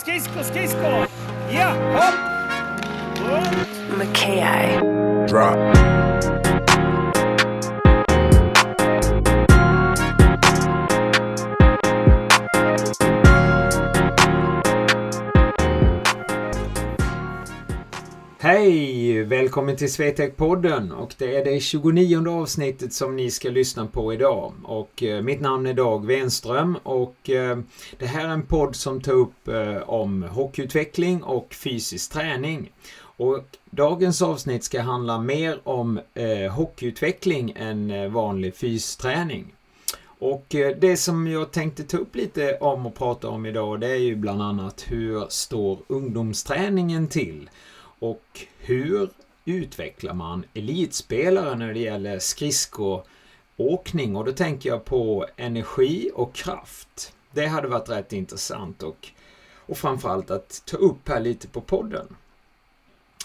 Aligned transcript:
skridsko, 0.00 0.44
skridsko! 0.44 1.06
Ja, 1.52 1.74
hopp! 1.92 2.14
Und... 3.20 3.98
Mackay. 3.98 4.80
Drop. 5.26 5.89
Välkommen 19.50 19.76
till 19.76 19.88
Swetec-podden 19.88 20.92
och 20.92 21.14
det 21.18 21.36
är 21.36 21.44
det 21.44 21.60
29 21.60 22.28
avsnittet 22.28 22.92
som 22.92 23.16
ni 23.16 23.30
ska 23.30 23.50
lyssna 23.50 23.86
på 23.86 24.12
idag. 24.12 24.52
Och 24.64 25.02
eh, 25.02 25.22
mitt 25.22 25.40
namn 25.40 25.66
är 25.66 25.74
Dag 25.74 26.06
Wenström 26.06 26.78
och 26.82 27.30
eh, 27.30 27.58
det 27.98 28.06
här 28.06 28.24
är 28.24 28.28
en 28.28 28.46
podd 28.46 28.76
som 28.76 29.00
tar 29.00 29.12
upp 29.12 29.48
eh, 29.48 29.76
om 29.76 30.22
hockeyutveckling 30.22 31.22
och 31.22 31.54
fysisk 31.54 32.12
träning. 32.12 32.72
Och 33.00 33.44
dagens 33.70 34.22
avsnitt 34.22 34.64
ska 34.64 34.80
handla 34.80 35.18
mer 35.18 35.60
om 35.64 36.00
eh, 36.14 36.52
hockeyutveckling 36.52 37.52
än 37.56 37.90
eh, 37.90 38.08
vanlig 38.08 38.56
fysträning. 38.56 39.54
Och 40.04 40.54
eh, 40.54 40.76
det 40.80 40.96
som 40.96 41.26
jag 41.26 41.50
tänkte 41.50 41.82
ta 41.82 41.96
upp 41.96 42.16
lite 42.16 42.58
om 42.60 42.86
och 42.86 42.94
prata 42.94 43.28
om 43.28 43.46
idag 43.46 43.80
det 43.80 43.88
är 43.88 44.00
ju 44.00 44.16
bland 44.16 44.42
annat 44.42 44.84
hur 44.88 45.26
står 45.28 45.78
ungdomsträningen 45.88 47.08
till? 47.08 47.50
Och 47.98 48.46
hur 48.58 49.08
utvecklar 49.50 50.14
man 50.14 50.44
elitspelare 50.54 51.56
när 51.56 51.74
det 51.74 51.80
gäller 51.80 52.18
skridskoåkning? 52.18 54.16
Och 54.16 54.24
då 54.24 54.32
tänker 54.32 54.68
jag 54.68 54.84
på 54.84 55.26
energi 55.36 56.10
och 56.14 56.34
kraft. 56.34 57.12
Det 57.30 57.46
hade 57.46 57.68
varit 57.68 57.88
rätt 57.88 58.12
intressant 58.12 58.82
och, 58.82 59.08
och 59.56 59.76
framförallt 59.78 60.30
att 60.30 60.62
ta 60.66 60.76
upp 60.76 61.08
här 61.08 61.20
lite 61.20 61.48
på 61.48 61.60
podden. 61.60 62.16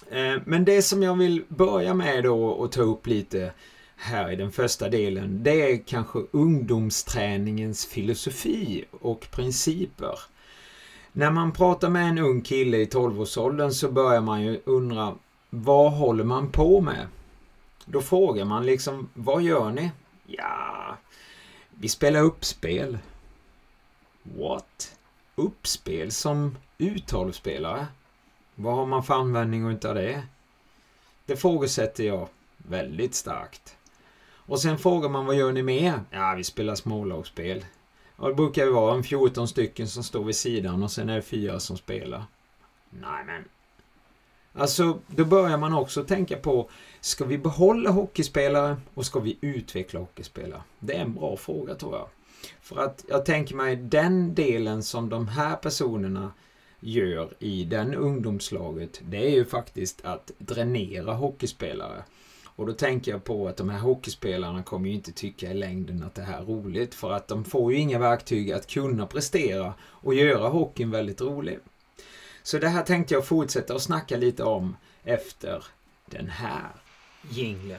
Eh, 0.09 0.35
men 0.45 0.65
det 0.65 0.81
som 0.81 1.03
jag 1.03 1.17
vill 1.17 1.43
börja 1.47 1.93
med 1.93 2.23
då 2.23 2.45
och 2.45 2.71
ta 2.71 2.81
upp 2.81 3.07
lite 3.07 3.51
här 3.95 4.31
i 4.31 4.35
den 4.35 4.51
första 4.51 4.89
delen, 4.89 5.43
det 5.43 5.71
är 5.71 5.77
kanske 5.85 6.19
ungdomsträningens 6.31 7.85
filosofi 7.85 8.85
och 8.91 9.27
principer. 9.31 10.19
När 11.11 11.31
man 11.31 11.51
pratar 11.51 11.89
med 11.89 12.09
en 12.09 12.17
ung 12.17 12.41
kille 12.41 12.77
i 12.77 12.85
12-årsåldern 12.85 13.71
så 13.71 13.91
börjar 13.91 14.21
man 14.21 14.41
ju 14.43 14.61
undra 14.65 15.15
vad 15.63 15.91
håller 15.91 16.23
man 16.23 16.51
på 16.51 16.81
med? 16.81 17.07
Då 17.85 18.01
frågar 18.01 18.45
man 18.45 18.65
liksom, 18.65 19.09
vad 19.13 19.41
gör 19.41 19.71
ni? 19.71 19.91
Ja, 20.25 20.97
vi 21.69 21.89
spelar 21.89 22.21
uppspel. 22.21 22.97
What? 24.23 24.97
Uppspel 25.35 26.11
som 26.11 26.57
uttalsspelare? 26.77 27.87
Vad 28.55 28.75
har 28.75 28.85
man 28.85 29.03
för 29.03 29.13
användning 29.13 29.69
utav 29.71 29.95
det? 29.95 30.23
Det 31.25 31.35
frågesätter 31.35 32.03
jag 32.03 32.27
väldigt 32.57 33.15
starkt. 33.15 33.77
Och 34.33 34.61
sen 34.61 34.77
frågar 34.77 35.09
man 35.09 35.25
vad 35.25 35.35
gör 35.35 35.51
ni 35.51 35.63
mer? 35.63 35.99
Ja, 36.11 36.33
vi 36.37 36.43
spelar 36.43 36.75
smålagsspel. 36.75 37.65
Och 38.15 38.29
det 38.29 38.35
brukar 38.35 38.65
ju 38.65 38.71
vara 38.71 38.95
en 38.95 39.03
14 39.03 39.47
stycken 39.47 39.87
som 39.87 40.03
står 40.03 40.23
vid 40.23 40.35
sidan 40.35 40.83
och 40.83 40.91
sen 40.91 41.09
är 41.09 41.15
det 41.15 41.21
fyra 41.21 41.59
som 41.59 41.77
spelar. 41.77 42.23
Nej 42.89 43.25
men. 43.25 43.43
Alltså, 44.57 44.99
då 45.07 45.25
börjar 45.25 45.57
man 45.57 45.73
också 45.73 46.03
tänka 46.03 46.37
på, 46.37 46.69
ska 47.01 47.25
vi 47.25 47.37
behålla 47.37 47.89
hockeyspelare 47.89 48.77
och 48.93 49.05
ska 49.05 49.19
vi 49.19 49.37
utveckla 49.41 49.99
hockeyspelare? 49.99 50.61
Det 50.79 50.93
är 50.93 51.01
en 51.01 51.13
bra 51.13 51.37
fråga 51.37 51.75
tror 51.75 51.95
jag. 51.95 52.07
För 52.61 52.77
att 52.77 53.05
jag 53.09 53.25
tänker 53.25 53.55
mig 53.55 53.75
den 53.75 54.35
delen 54.35 54.83
som 54.83 55.09
de 55.09 55.27
här 55.27 55.55
personerna 55.55 56.31
gör 56.79 57.33
i 57.39 57.63
den 57.63 57.95
ungdomslaget, 57.95 59.01
det 59.03 59.17
är 59.17 59.29
ju 59.29 59.45
faktiskt 59.45 60.05
att 60.05 60.31
dränera 60.37 61.13
hockeyspelare. 61.13 62.03
Och 62.45 62.65
då 62.65 62.73
tänker 62.73 63.11
jag 63.11 63.23
på 63.23 63.47
att 63.47 63.57
de 63.57 63.69
här 63.69 63.79
hockeyspelarna 63.79 64.63
kommer 64.63 64.89
ju 64.89 64.95
inte 64.95 65.11
tycka 65.11 65.51
i 65.51 65.53
längden 65.53 66.03
att 66.03 66.15
det 66.15 66.21
här 66.21 66.41
är 66.41 66.45
roligt 66.45 66.95
för 66.95 67.11
att 67.11 67.27
de 67.27 67.45
får 67.45 67.73
ju 67.73 67.79
inga 67.79 67.99
verktyg 67.99 68.51
att 68.51 68.67
kunna 68.67 69.07
prestera 69.07 69.73
och 69.81 70.13
göra 70.13 70.49
hockeyn 70.49 70.91
väldigt 70.91 71.21
rolig. 71.21 71.59
Så 72.45 72.59
det 72.59 72.67
här 72.67 72.83
tänkte 72.83 73.13
jag 73.13 73.25
fortsätta 73.25 73.75
att 73.75 73.81
snacka 73.81 74.17
lite 74.17 74.43
om 74.43 74.77
efter 75.03 75.63
den 76.05 76.27
här 76.29 76.69
jingeln. 77.29 77.77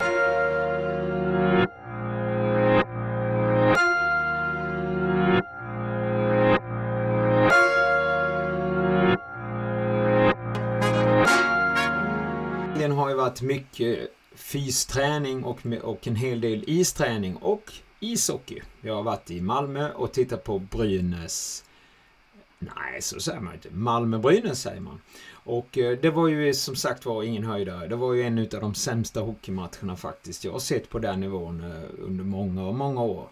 Det 12.78 12.92
har 12.92 13.08
ju 13.08 13.14
varit 13.14 13.42
mycket 13.42 14.08
fysträning 14.34 15.44
och, 15.44 15.66
och 15.82 16.06
en 16.06 16.16
hel 16.16 16.40
del 16.40 16.64
isträning 16.66 17.36
och 17.36 17.72
ishockey. 18.00 18.62
Jag 18.80 18.94
har 18.94 19.02
varit 19.02 19.30
i 19.30 19.40
Malmö 19.40 19.92
och 19.92 20.12
tittat 20.12 20.44
på 20.44 20.58
Brynäs. 20.58 21.64
Nej, 22.58 23.02
så 23.02 23.20
säger 23.20 23.40
man 23.40 23.54
inte. 23.54 23.68
Malmö-Brynäs 23.70 24.62
säger 24.62 24.80
man. 24.80 25.00
Och 25.32 25.78
eh, 25.78 25.98
det 25.98 26.10
var 26.10 26.28
ju 26.28 26.54
som 26.54 26.76
sagt 26.76 27.06
var 27.06 27.22
ingen 27.22 27.44
höjdare. 27.44 27.86
Det 27.86 27.96
var 27.96 28.12
ju 28.12 28.22
en 28.22 28.38
av 28.38 28.60
de 28.60 28.74
sämsta 28.74 29.20
hockeymatcherna 29.20 29.96
faktiskt. 29.96 30.44
Jag 30.44 30.52
har 30.52 30.58
sett 30.58 30.88
på 30.88 30.98
den 30.98 31.20
nivån 31.20 31.60
eh, 31.60 32.04
under 32.04 32.24
många 32.24 32.72
många 32.72 33.02
år. 33.02 33.28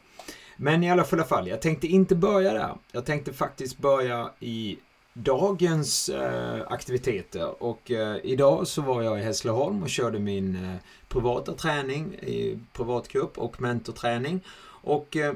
Men 0.57 0.85
i 0.85 0.91
alla 0.91 1.05
fall, 1.05 1.49
jag 1.49 1.63
tänkte 1.63 1.87
inte 1.87 2.15
börja 2.15 2.53
där. 2.53 2.75
Jag 2.93 3.05
tänkte 3.05 3.33
faktiskt 3.33 3.79
börja 3.79 4.31
i 4.41 4.79
dagens 5.13 6.09
eh, 6.09 6.63
aktiviteter 6.67 7.63
och 7.63 7.91
eh, 7.91 8.17
idag 8.23 8.67
så 8.67 8.83
var 8.83 9.03
jag 9.03 9.19
i 9.19 9.23
Hässleholm 9.23 9.83
och 9.83 9.89
körde 9.89 10.19
min 10.19 10.57
eh, 10.57 10.77
privata 11.09 11.53
träning 11.53 12.15
i 12.15 12.59
privatgrupp 12.73 13.39
och 13.39 13.61
mentorträning 13.61 14.41
och 14.67 15.17
eh, 15.17 15.35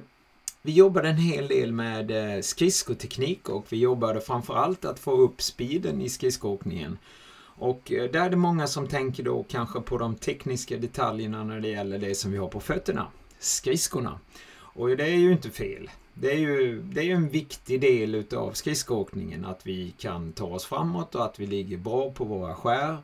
vi 0.69 0.75
jobbade 0.75 1.09
en 1.09 1.17
hel 1.17 1.49
del 1.49 1.73
med 1.73 2.11
eh, 2.11 2.41
skridskoteknik 2.41 3.49
och 3.49 3.67
vi 3.69 3.77
jobbade 3.77 4.21
framförallt 4.21 4.85
att 4.85 4.99
få 4.99 5.11
upp 5.11 5.43
speeden 5.43 6.01
i 6.01 6.09
skridskoåkningen. 6.09 6.99
Och 7.41 7.93
eh, 7.93 8.11
där 8.11 8.27
är 8.27 8.31
det 8.31 8.37
många 8.37 8.67
som 8.67 8.87
tänker 8.87 9.23
då 9.23 9.43
kanske 9.43 9.81
på 9.81 9.99
de 9.99 10.15
tekniska 10.15 10.77
detaljerna 10.77 11.45
när 11.45 11.61
det 11.61 11.69
gäller 11.69 11.99
det 11.99 12.15
som 12.15 12.33
vi 12.33 12.39
har 12.39 12.49
på 12.49 12.61
fötterna, 12.61 13.07
skridskorna. 13.39 14.21
Och 14.51 14.89
det 14.89 15.05
är 15.05 15.17
ju 15.17 15.33
inte 15.33 15.51
fel. 15.51 15.91
Det 16.15 16.33
är 16.33 16.39
ju, 16.39 16.83
det 16.83 17.03
är 17.03 17.15
en 17.15 17.29
viktig 17.29 17.81
del 17.81 18.15
utav 18.15 18.53
skridskoåkningen 18.53 19.45
att 19.45 19.67
vi 19.67 19.95
kan 19.99 20.33
ta 20.33 20.47
oss 20.47 20.65
framåt 20.65 21.15
och 21.15 21.25
att 21.25 21.41
vi 21.41 21.47
ligger 21.47 21.77
bra 21.77 22.13
på 22.13 22.25
våra 22.25 22.55
skär. 22.55 22.99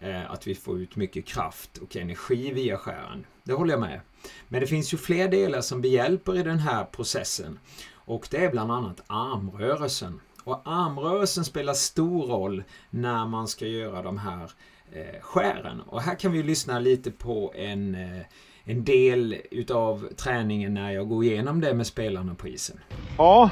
Eh, 0.00 0.30
att 0.30 0.46
vi 0.46 0.54
får 0.54 0.80
ut 0.80 0.96
mycket 0.96 1.26
kraft 1.26 1.78
och 1.78 1.96
energi 1.96 2.52
via 2.52 2.78
skären. 2.78 3.26
Det 3.44 3.52
håller 3.52 3.72
jag 3.72 3.80
med. 3.80 4.00
Men 4.48 4.60
det 4.60 4.66
finns 4.66 4.94
ju 4.94 4.98
fler 4.98 5.28
delar 5.28 5.60
som 5.60 5.80
behjälper 5.80 6.38
i 6.38 6.42
den 6.42 6.58
här 6.58 6.84
processen. 6.84 7.58
Och 7.94 8.28
det 8.30 8.44
är 8.44 8.50
bland 8.50 8.72
annat 8.72 9.00
armrörelsen. 9.06 10.20
Och 10.44 10.62
armrörelsen 10.64 11.44
spelar 11.44 11.74
stor 11.74 12.26
roll 12.26 12.64
när 12.90 13.26
man 13.26 13.48
ska 13.48 13.66
göra 13.66 14.02
de 14.02 14.18
här 14.18 14.50
eh, 14.92 15.20
skären. 15.20 15.80
Och 15.80 16.02
här 16.02 16.14
kan 16.14 16.32
vi 16.32 16.42
lyssna 16.42 16.78
lite 16.78 17.10
på 17.10 17.52
en 17.56 17.94
eh, 17.94 18.26
en 18.68 18.84
del 18.84 19.36
utav 19.50 20.08
träningen 20.16 20.74
när 20.74 20.90
jag 20.90 21.08
går 21.08 21.24
igenom 21.24 21.60
det 21.60 21.74
med 21.74 21.86
spelarna 21.86 22.34
på 22.34 22.48
isen. 22.48 22.80
Ja. 23.18 23.50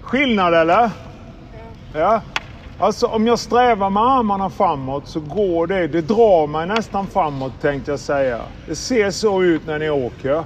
Skillnad 0.00 0.54
eller? 0.54 0.90
Ja. 1.94 2.22
Alltså 2.76 3.06
om 3.06 3.26
jag 3.26 3.38
strävar 3.38 3.90
med 3.90 4.02
armarna 4.02 4.50
framåt 4.50 5.08
så 5.08 5.20
går 5.20 5.66
det, 5.66 5.88
det 5.88 6.00
drar 6.00 6.46
mig 6.46 6.66
nästan 6.66 7.08
framåt 7.08 7.60
tänkte 7.60 7.90
jag 7.90 8.00
säga. 8.00 8.42
Det 8.66 8.76
ser 8.76 9.10
så 9.10 9.42
ut 9.42 9.66
när 9.66 9.78
ni 9.78 9.90
åker. 9.90 10.44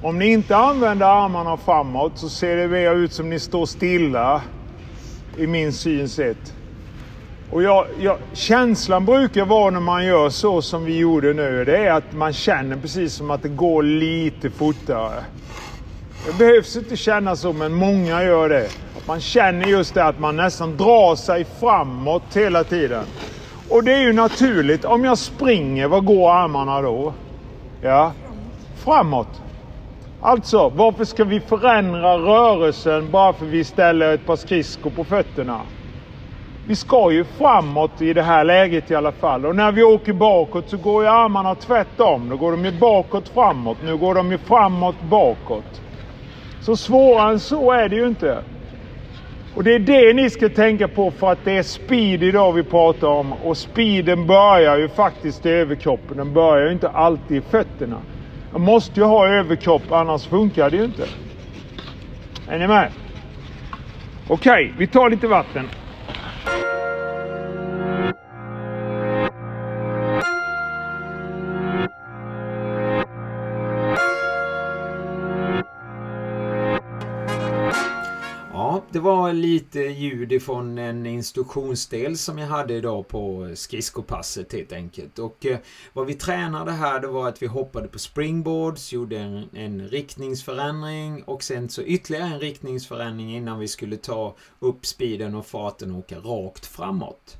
Om 0.00 0.18
ni 0.18 0.26
inte 0.26 0.56
använder 0.56 1.06
armarna 1.06 1.56
framåt 1.56 2.18
så 2.18 2.28
ser 2.28 2.56
det 2.56 2.68
mer 2.68 2.94
ut 2.94 3.12
som 3.12 3.30
ni 3.30 3.38
står 3.40 3.66
stilla 3.66 4.42
i 5.36 5.46
min 5.46 5.72
synsätt. 5.72 6.54
Och 7.48 7.62
jag, 7.62 7.86
jag, 7.98 8.18
känslan 8.32 9.04
brukar 9.04 9.44
vara 9.44 9.70
när 9.70 9.80
man 9.80 10.04
gör 10.04 10.30
så 10.30 10.62
som 10.62 10.84
vi 10.84 10.98
gjorde 10.98 11.32
nu, 11.32 11.64
det 11.64 11.76
är 11.76 11.92
att 11.92 12.12
man 12.12 12.32
känner 12.32 12.76
precis 12.76 13.14
som 13.14 13.30
att 13.30 13.42
det 13.42 13.48
går 13.48 13.82
lite 13.82 14.50
fortare. 14.50 15.24
Det 16.22 16.32
behövs 16.32 16.76
inte 16.76 16.96
känna 16.96 17.36
så, 17.36 17.52
men 17.52 17.72
många 17.72 18.22
gör 18.24 18.48
det. 18.48 18.70
Man 19.06 19.20
känner 19.20 19.66
just 19.66 19.94
det 19.94 20.04
att 20.04 20.18
man 20.18 20.36
nästan 20.36 20.76
drar 20.76 21.16
sig 21.16 21.44
framåt 21.44 22.36
hela 22.36 22.64
tiden. 22.64 23.06
Och 23.68 23.84
det 23.84 23.92
är 23.92 24.00
ju 24.02 24.12
naturligt. 24.12 24.84
Om 24.84 25.04
jag 25.04 25.18
springer, 25.18 25.88
vad 25.88 26.04
går 26.04 26.30
armarna 26.30 26.82
då? 26.82 27.14
Ja, 27.80 28.12
framåt. 28.76 29.42
Alltså, 30.20 30.68
varför 30.68 31.04
ska 31.04 31.24
vi 31.24 31.40
förändra 31.40 32.18
rörelsen 32.18 33.10
bara 33.10 33.32
för 33.32 33.46
vi 33.46 33.64
ställer 33.64 34.14
ett 34.14 34.26
par 34.26 34.36
skridskor 34.36 34.90
på 34.90 35.04
fötterna? 35.04 35.66
Vi 36.62 36.76
ska 36.76 37.10
ju 37.10 37.24
framåt 37.24 38.02
i 38.02 38.12
det 38.12 38.22
här 38.22 38.44
läget 38.44 38.90
i 38.90 38.94
alla 38.94 39.12
fall. 39.12 39.46
Och 39.46 39.56
när 39.56 39.72
vi 39.72 39.82
åker 39.82 40.12
bakåt 40.12 40.68
så 40.68 40.76
går 40.76 41.02
ju 41.02 41.08
armarna 41.08 41.54
tvärtom. 41.54 42.28
Då 42.28 42.36
går 42.36 42.50
de 42.50 42.64
ju 42.64 42.78
bakåt 42.78 43.28
framåt. 43.28 43.82
Nu 43.82 43.96
går 43.96 44.14
de 44.14 44.32
ju 44.32 44.38
framåt 44.38 45.00
bakåt. 45.00 45.82
Så 46.60 46.76
svårare 46.76 47.32
än 47.32 47.40
så 47.40 47.72
är 47.72 47.88
det 47.88 47.96
ju 47.96 48.06
inte. 48.06 48.42
Och 49.54 49.64
det 49.64 49.74
är 49.74 49.78
det 49.78 50.14
ni 50.14 50.30
ska 50.30 50.48
tänka 50.48 50.88
på 50.88 51.10
för 51.10 51.32
att 51.32 51.44
det 51.44 51.52
är 51.52 51.62
speed 51.62 52.22
idag 52.22 52.52
vi 52.52 52.62
pratar 52.62 53.08
om. 53.08 53.32
Och 53.32 53.58
speeden 53.58 54.26
börjar 54.26 54.78
ju 54.78 54.88
faktiskt 54.88 55.46
i 55.46 55.50
överkroppen. 55.50 56.16
Den 56.16 56.34
börjar 56.34 56.66
ju 56.66 56.72
inte 56.72 56.88
alltid 56.88 57.36
i 57.36 57.40
fötterna. 57.40 58.02
Man 58.50 58.60
måste 58.60 59.00
ju 59.00 59.06
ha 59.06 59.28
överkropp 59.28 59.92
annars 59.92 60.26
funkar 60.26 60.70
det 60.70 60.76
ju 60.76 60.84
inte. 60.84 61.08
Är 62.46 62.58
ni 62.58 62.66
med? 62.66 62.92
Okej, 64.26 64.64
okay, 64.64 64.72
vi 64.78 64.86
tar 64.86 65.10
lite 65.10 65.26
vatten. 65.26 65.70
Det 79.00 79.04
var 79.04 79.32
lite 79.32 79.80
ljud 79.80 80.32
ifrån 80.32 80.78
en 80.78 81.06
instruktionsdel 81.06 82.18
som 82.18 82.38
jag 82.38 82.46
hade 82.46 82.74
idag 82.74 83.08
på 83.08 83.52
skridskopasset 83.54 84.52
helt 84.52 84.72
enkelt. 84.72 85.18
Och 85.18 85.46
eh, 85.46 85.58
vad 85.92 86.06
vi 86.06 86.14
tränade 86.14 86.72
här 86.72 87.00
det 87.00 87.06
var 87.06 87.28
att 87.28 87.42
vi 87.42 87.46
hoppade 87.46 87.88
på 87.88 87.98
springboards, 87.98 88.92
gjorde 88.92 89.18
en, 89.18 89.48
en 89.52 89.88
riktningsförändring 89.88 91.22
och 91.22 91.42
sen 91.42 91.68
så 91.68 91.82
ytterligare 91.82 92.28
en 92.28 92.40
riktningsförändring 92.40 93.36
innan 93.36 93.58
vi 93.58 93.68
skulle 93.68 93.96
ta 93.96 94.36
upp 94.58 94.86
speeden 94.86 95.34
och 95.34 95.46
farten 95.46 95.90
och 95.90 95.98
åka 95.98 96.18
rakt 96.18 96.66
framåt. 96.66 97.36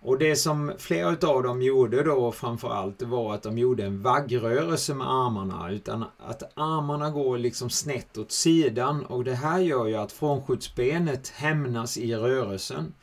Och 0.00 0.18
det 0.18 0.36
som 0.36 0.72
flera 0.78 1.10
utav 1.10 1.42
dem 1.42 1.62
gjorde 1.62 2.02
då 2.02 2.32
framförallt 2.32 3.02
var 3.02 3.34
att 3.34 3.42
de 3.42 3.58
gjorde 3.58 3.84
en 3.84 4.02
vaggrörelse 4.02 4.94
med 4.94 5.06
armarna. 5.06 5.70
Utan 5.70 6.04
att 6.18 6.42
armarna 6.54 7.10
går 7.10 7.38
liksom 7.38 7.70
snett 7.70 8.18
åt 8.18 8.32
sidan 8.32 9.04
och 9.04 9.24
det 9.24 9.34
här 9.34 9.58
gör 9.58 9.86
ju 9.86 9.96
att 9.96 10.12
frånskjutsbenet 10.12 11.28
hämnas 11.28 11.98
i 11.98 12.14
rörelsen. 12.14 12.94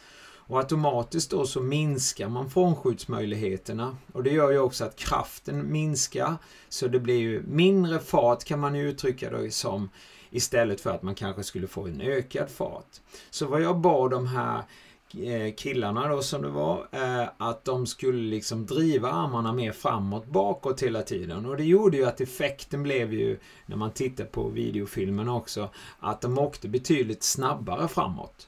Och 0.48 0.60
automatiskt 0.60 1.32
då 1.32 1.46
så 1.46 1.62
minskar 1.62 2.30
man 2.30 2.50
frånskjutsmöjligheterna. 2.50 3.98
Och 4.14 4.24
det 4.24 4.30
gör 4.30 4.52
ju 4.52 4.60
också 4.60 4.86
att 4.86 4.96
kraften 4.96 5.72
minskar. 5.72 6.36
Så 6.70 6.88
det 6.88 7.00
blir 7.00 7.20
ju 7.20 7.44
mindre 7.48 8.00
fart 8.00 8.44
kan 8.44 8.60
man 8.60 8.76
ju 8.76 8.90
uttrycka 8.90 9.30
det 9.30 9.52
som. 9.52 9.90
Istället 10.30 10.82
för 10.82 10.90
att 10.90 11.04
man 11.04 11.16
kanske 11.16 11.44
skulle 11.44 11.68
få 11.68 11.88
en 11.88 12.02
ökad 12.02 12.50
fart. 12.50 13.02
Så 13.30 13.46
vad 13.46 13.62
jag 13.62 13.80
bad 13.80 14.12
de 14.12 14.28
här 14.28 14.64
Eh, 15.14 15.54
killarna 15.54 16.08
då 16.08 16.22
som 16.22 16.42
det 16.42 16.50
var, 16.50 16.88
eh, 16.92 17.30
att 17.38 17.66
de 17.66 17.88
skulle 17.88 18.30
liksom 18.30 18.66
driva 18.66 19.12
armarna 19.12 19.54
mer 19.54 19.72
framåt, 19.72 20.26
bakåt 20.26 20.84
hela 20.84 21.02
tiden. 21.02 21.46
Och 21.46 21.58
det 21.58 21.64
gjorde 21.64 21.98
ju 21.98 22.06
att 22.06 22.22
effekten 22.22 22.84
blev 22.84 23.14
ju, 23.14 23.40
när 23.66 23.76
man 23.76 23.92
tittar 23.92 24.26
på 24.26 24.50
videofilmen 24.50 25.30
också, 25.30 25.70
att 26.00 26.22
de 26.22 26.38
åkte 26.38 26.68
betydligt 26.68 27.24
snabbare 27.24 27.88
framåt. 27.88 28.48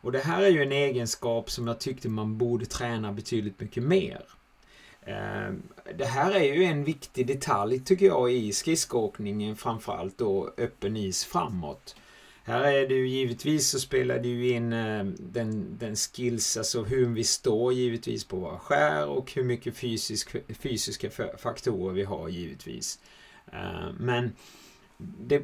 Och 0.00 0.12
det 0.12 0.18
här 0.18 0.42
är 0.42 0.48
ju 0.48 0.62
en 0.62 0.72
egenskap 0.72 1.50
som 1.50 1.66
jag 1.66 1.80
tyckte 1.80 2.08
man 2.08 2.38
borde 2.38 2.66
träna 2.66 3.12
betydligt 3.12 3.60
mycket 3.60 3.82
mer. 3.82 4.24
Eh, 5.00 5.54
det 5.98 6.04
här 6.04 6.32
är 6.32 6.54
ju 6.54 6.64
en 6.64 6.84
viktig 6.84 7.26
detalj 7.26 7.80
tycker 7.80 8.06
jag 8.06 8.32
i 8.32 8.52
skridskoåkningen, 8.52 9.56
framförallt 9.56 10.18
då 10.18 10.50
öppen 10.58 10.96
is 10.96 11.24
framåt. 11.24 11.96
Här 12.48 12.72
är 12.72 12.88
det 12.88 12.94
ju 12.94 13.08
givetvis 13.08 13.68
så 13.68 13.80
spelar 13.80 14.18
det 14.18 14.28
ju 14.28 14.50
in 14.50 14.72
eh, 14.72 15.04
den, 15.04 15.78
den 15.78 15.96
skills, 15.96 16.56
alltså 16.56 16.82
hur 16.82 17.06
vi 17.06 17.24
står 17.24 17.72
givetvis 17.72 18.24
på 18.24 18.36
våra 18.36 18.58
skär 18.58 19.06
och 19.06 19.32
hur 19.32 19.44
mycket 19.44 19.76
fysisk, 19.76 20.36
fysiska 20.48 21.10
faktorer 21.38 21.94
vi 21.94 22.02
har 22.02 22.28
givetvis. 22.28 22.98
Eh, 23.52 23.92
men 23.98 24.32
det, 24.96 25.42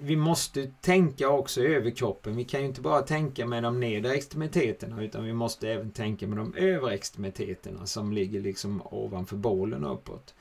vi 0.00 0.16
måste 0.16 0.70
tänka 0.80 1.28
också 1.28 1.62
över 1.62 1.90
kroppen. 1.90 2.36
Vi 2.36 2.44
kan 2.44 2.60
ju 2.60 2.66
inte 2.66 2.80
bara 2.80 3.02
tänka 3.02 3.46
med 3.46 3.62
de 3.62 3.80
nedre 3.80 4.12
extremiteterna 4.12 5.02
utan 5.02 5.24
vi 5.24 5.32
måste 5.32 5.70
även 5.70 5.90
tänka 5.90 6.26
med 6.26 6.38
de 6.38 6.54
övre 6.54 6.94
extremiteterna 6.94 7.86
som 7.86 8.12
ligger 8.12 8.40
liksom 8.40 8.82
ovanför 8.84 9.36
bålen 9.36 9.84
och 9.84 9.94
uppåt. 9.94 10.34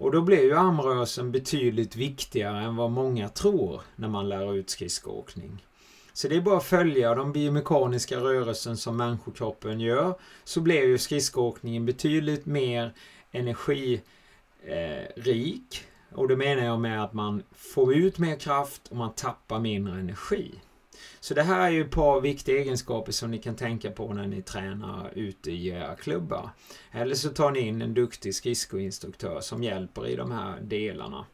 Och 0.00 0.12
då 0.12 0.20
blir 0.20 0.42
ju 0.42 0.56
armrörelsen 0.56 1.32
betydligt 1.32 1.96
viktigare 1.96 2.62
än 2.64 2.76
vad 2.76 2.90
många 2.90 3.28
tror 3.28 3.80
när 3.96 4.08
man 4.08 4.28
lär 4.28 4.54
ut 4.54 4.70
skridskoåkning. 4.70 5.64
Så 6.12 6.28
det 6.28 6.36
är 6.36 6.40
bara 6.40 6.56
att 6.56 6.64
följa 6.64 7.14
de 7.14 7.32
biomekaniska 7.32 8.16
rörelsen 8.16 8.76
som 8.76 8.96
människokroppen 8.96 9.80
gör 9.80 10.14
så 10.44 10.60
blir 10.60 10.82
ju 10.82 10.98
skridskoåkningen 10.98 11.86
betydligt 11.86 12.46
mer 12.46 12.94
energirik. 13.30 14.04
Eh, 14.62 16.18
och 16.18 16.28
det 16.28 16.36
menar 16.36 16.64
jag 16.64 16.80
med 16.80 17.04
att 17.04 17.12
man 17.12 17.42
får 17.52 17.94
ut 17.94 18.18
mer 18.18 18.36
kraft 18.36 18.88
och 18.88 18.96
man 18.96 19.14
tappar 19.14 19.60
mindre 19.60 20.00
energi. 20.00 20.54
Så 21.20 21.34
det 21.34 21.42
här 21.42 21.66
är 21.66 21.70
ju 21.70 21.84
ett 21.84 21.90
par 21.90 22.20
viktiga 22.20 22.58
egenskaper 22.58 23.12
som 23.12 23.30
ni 23.30 23.38
kan 23.38 23.56
tänka 23.56 23.90
på 23.90 24.12
när 24.12 24.26
ni 24.26 24.42
tränar 24.42 25.10
ute 25.14 25.50
i 25.50 25.68
era 25.68 25.96
klubbar. 25.96 26.50
Eller 26.92 27.14
så 27.14 27.28
tar 27.28 27.50
ni 27.50 27.60
in 27.60 27.82
en 27.82 27.94
duktig 27.94 28.34
skridskoinstruktör 28.34 29.40
som 29.40 29.62
hjälper 29.62 30.06
i 30.06 30.16
de 30.16 30.30
här 30.30 30.60
delarna. 30.60 31.26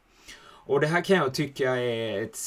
Och 0.67 0.81
det 0.81 0.87
här 0.87 1.01
kan 1.01 1.17
jag 1.17 1.33
tycka 1.33 1.75
är 1.75 2.23
ett, 2.23 2.37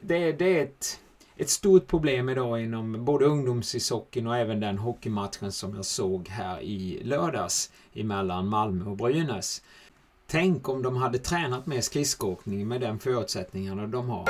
det, 0.00 0.32
det 0.32 0.58
är 0.58 0.62
ett, 0.62 1.00
ett 1.36 1.50
stort 1.50 1.86
problem 1.86 2.28
idag 2.28 2.62
inom 2.62 3.04
både 3.04 3.24
ungdomshockeyn 3.24 4.26
och 4.26 4.36
även 4.36 4.60
den 4.60 4.78
hockeymatchen 4.78 5.52
som 5.52 5.74
jag 5.76 5.84
såg 5.84 6.28
här 6.28 6.60
i 6.60 7.00
lördags 7.04 7.72
emellan 7.94 8.48
Malmö 8.48 8.84
och 8.90 8.96
Brynäs. 8.96 9.62
Tänk 10.26 10.68
om 10.68 10.82
de 10.82 10.96
hade 10.96 11.18
tränat 11.18 11.66
med 11.66 11.84
skridskoåkning 11.84 12.68
med 12.68 12.80
den 12.80 12.98
förutsättningarna 12.98 13.86
de 13.86 14.08
har. 14.08 14.28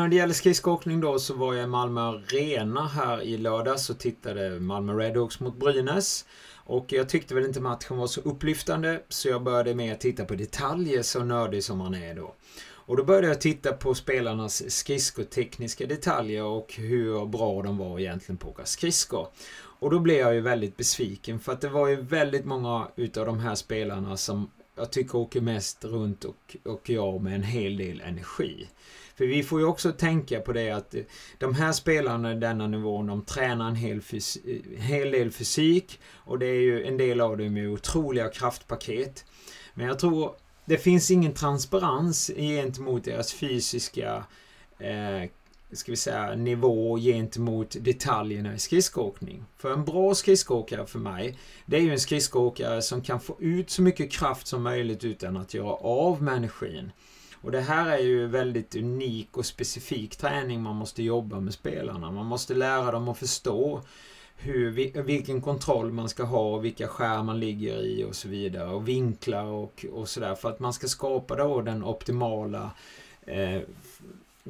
När 0.00 0.08
det 0.08 0.16
gäller 0.16 0.34
skridskoåkning 0.34 1.00
då 1.00 1.18
så 1.18 1.34
var 1.34 1.54
jag 1.54 1.64
i 1.64 1.66
Malmö 1.66 2.00
Arena 2.00 2.86
här 2.86 3.22
i 3.22 3.38
lördags 3.38 3.90
och 3.90 3.98
tittade 3.98 4.60
Malmö 4.60 4.92
Redhawks 4.92 5.40
mot 5.40 5.58
Brynäs. 5.58 6.24
Och 6.54 6.92
jag 6.92 7.08
tyckte 7.08 7.34
väl 7.34 7.44
inte 7.44 7.60
matchen 7.60 7.96
var 7.96 8.06
så 8.06 8.20
upplyftande 8.20 9.02
så 9.08 9.28
jag 9.28 9.42
började 9.42 9.74
med 9.74 9.92
att 9.92 10.00
titta 10.00 10.24
på 10.24 10.34
detaljer 10.34 11.02
så 11.02 11.24
nördig 11.24 11.64
som 11.64 11.78
man 11.78 11.94
är 11.94 12.14
då. 12.14 12.34
Och 12.62 12.96
då 12.96 13.04
började 13.04 13.26
jag 13.26 13.40
titta 13.40 13.72
på 13.72 13.94
spelarnas 13.94 14.70
skridskotekniska 14.70 15.86
detaljer 15.86 16.44
och 16.44 16.74
hur 16.74 17.26
bra 17.26 17.62
de 17.62 17.78
var 17.78 17.98
egentligen 17.98 18.36
på 18.36 18.48
att 18.48 18.54
åka 18.54 18.64
skridskor. 18.64 19.28
Och 19.56 19.90
då 19.90 19.98
blev 19.98 20.18
jag 20.18 20.34
ju 20.34 20.40
väldigt 20.40 20.76
besviken 20.76 21.40
för 21.40 21.52
att 21.52 21.60
det 21.60 21.68
var 21.68 21.88
ju 21.88 22.00
väldigt 22.00 22.44
många 22.44 22.88
utav 22.96 23.26
de 23.26 23.38
här 23.38 23.54
spelarna 23.54 24.16
som 24.16 24.50
jag 24.80 24.90
tycker 24.90 25.18
åker 25.18 25.40
mest 25.40 25.84
runt 25.84 26.24
och, 26.24 26.56
och 26.64 26.90
jag 26.90 27.22
med 27.22 27.34
en 27.34 27.42
hel 27.42 27.76
del 27.76 28.00
energi. 28.00 28.68
För 29.14 29.26
vi 29.26 29.42
får 29.42 29.60
ju 29.60 29.66
också 29.66 29.92
tänka 29.92 30.40
på 30.40 30.52
det 30.52 30.70
att 30.70 30.94
eh, 30.94 31.02
de 31.38 31.54
här 31.54 31.72
spelarna 31.72 32.32
i 32.32 32.36
denna 32.36 32.66
nivån, 32.66 33.06
de 33.06 33.24
tränar 33.24 33.68
en 33.68 33.74
hel, 33.74 34.00
eh, 34.12 34.80
hel 34.80 35.10
del 35.10 35.30
fysik 35.30 36.00
och 36.14 36.38
det 36.38 36.46
är 36.46 36.60
ju 36.60 36.86
en 36.86 36.96
del 36.96 37.20
av 37.20 37.38
dem 37.38 37.54
med 37.54 37.68
otroliga 37.68 38.28
kraftpaket. 38.28 39.24
Men 39.74 39.86
jag 39.86 39.98
tror 39.98 40.34
det 40.64 40.78
finns 40.78 41.10
ingen 41.10 41.34
transparens 41.34 42.30
gentemot 42.36 43.04
deras 43.04 43.32
fysiska 43.32 44.24
eh, 44.78 45.30
ska 45.72 45.92
vi 45.92 45.96
säga, 45.96 46.34
nivå 46.34 46.98
gentemot 46.98 47.76
detaljerna 47.80 48.54
i 48.54 48.58
skridskoåkning. 48.58 49.44
För 49.56 49.72
en 49.72 49.84
bra 49.84 50.14
skridskoåkare 50.14 50.86
för 50.86 50.98
mig, 50.98 51.38
det 51.66 51.76
är 51.76 51.80
ju 51.80 51.92
en 51.92 52.00
skridskoåkare 52.00 52.82
som 52.82 53.02
kan 53.02 53.20
få 53.20 53.36
ut 53.40 53.70
så 53.70 53.82
mycket 53.82 54.12
kraft 54.12 54.46
som 54.46 54.62
möjligt 54.62 55.04
utan 55.04 55.36
att 55.36 55.54
göra 55.54 55.74
av 55.74 56.22
med 56.22 56.34
energin. 56.34 56.92
Och 57.42 57.52
det 57.52 57.60
här 57.60 57.90
är 57.90 58.02
ju 58.02 58.26
väldigt 58.26 58.76
unik 58.76 59.36
och 59.36 59.46
specifik 59.46 60.16
träning 60.16 60.62
man 60.62 60.76
måste 60.76 61.02
jobba 61.02 61.40
med 61.40 61.54
spelarna. 61.54 62.10
Man 62.10 62.26
måste 62.26 62.54
lära 62.54 62.92
dem 62.92 63.08
att 63.08 63.18
förstå 63.18 63.82
hur, 64.36 64.70
vilken 65.02 65.42
kontroll 65.42 65.92
man 65.92 66.08
ska 66.08 66.24
ha 66.24 66.54
och 66.54 66.64
vilka 66.64 66.88
skär 66.88 67.22
man 67.22 67.40
ligger 67.40 67.82
i 67.82 68.04
och 68.04 68.14
så 68.14 68.28
vidare. 68.28 68.70
Och 68.70 68.88
vinklar 68.88 69.44
och, 69.44 69.86
och 69.92 70.08
sådär. 70.08 70.34
För 70.34 70.48
att 70.48 70.60
man 70.60 70.72
ska 70.72 70.88
skapa 70.88 71.36
då 71.36 71.60
den 71.60 71.84
optimala 71.84 72.70
eh, 73.22 73.60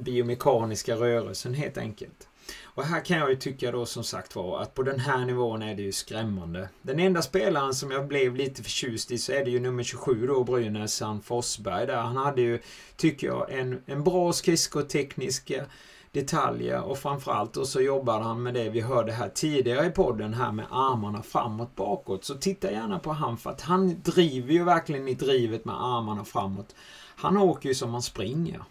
biomekaniska 0.03 0.95
rörelsen 0.95 1.55
helt 1.55 1.79
enkelt. 1.79 2.29
Och 2.65 2.85
här 2.85 3.05
kan 3.05 3.19
jag 3.19 3.31
ju 3.31 3.37
tycka 3.37 3.73
då 3.73 3.87
som 3.87 4.05
sagt 4.05 4.37
var 4.37 4.61
att 4.61 4.75
på 4.75 4.83
den 4.83 5.01
här 5.01 5.25
nivån 5.25 5.63
är 5.63 5.75
det 5.75 5.83
ju 5.83 5.93
skrämmande. 5.93 6.69
Den 6.83 6.99
enda 6.99 7.23
spelaren 7.23 7.75
som 7.75 7.91
jag 7.91 8.09
blev 8.09 8.37
lite 8.37 8.63
förtjust 8.63 9.11
i 9.11 9.19
så 9.19 9.33
är 9.33 9.45
det 9.45 9.51
ju 9.51 9.61
nummer 9.61 9.83
27 9.83 10.27
då, 10.27 10.45
Brynäs, 10.45 11.01
han 11.01 11.21
Forsberg 11.21 11.87
där. 11.87 11.97
Han 11.97 12.17
hade 12.17 12.43
ju, 12.43 12.61
tycker 12.97 13.27
jag, 13.27 13.53
en, 13.53 13.83
en 13.87 14.05
bra 14.05 14.33
skridskotekniska 14.33 15.57
eh, 15.57 15.65
detaljer 16.13 16.83
och 16.83 16.99
framförallt 16.99 17.57
och 17.57 17.69
så 17.69 17.81
jobbar 17.81 18.21
han 18.21 18.43
med 18.43 18.55
det 18.55 18.69
vi 18.69 18.81
hörde 18.81 19.13
här 19.13 19.29
tidigare 19.29 19.87
i 19.87 19.91
podden 19.91 20.35
här 20.35 20.53
med 20.53 20.67
armarna 20.71 21.23
framåt 21.23 21.77
bakåt. 21.77 22.25
Så 22.25 22.35
titta 22.35 22.73
gärna 22.73 22.99
på 22.99 23.13
han 23.13 23.37
för 23.37 23.51
att 23.51 23.61
han 23.61 24.03
driver 24.03 24.53
ju 24.53 24.65
verkligen 24.65 25.09
i 25.09 25.15
drivet 25.15 25.65
med 25.65 25.75
armarna 25.75 26.25
framåt. 26.25 26.75
Han 27.17 27.37
åker 27.37 27.69
ju 27.69 27.75
som 27.75 27.91
han 27.91 28.03
springer. 28.03 28.65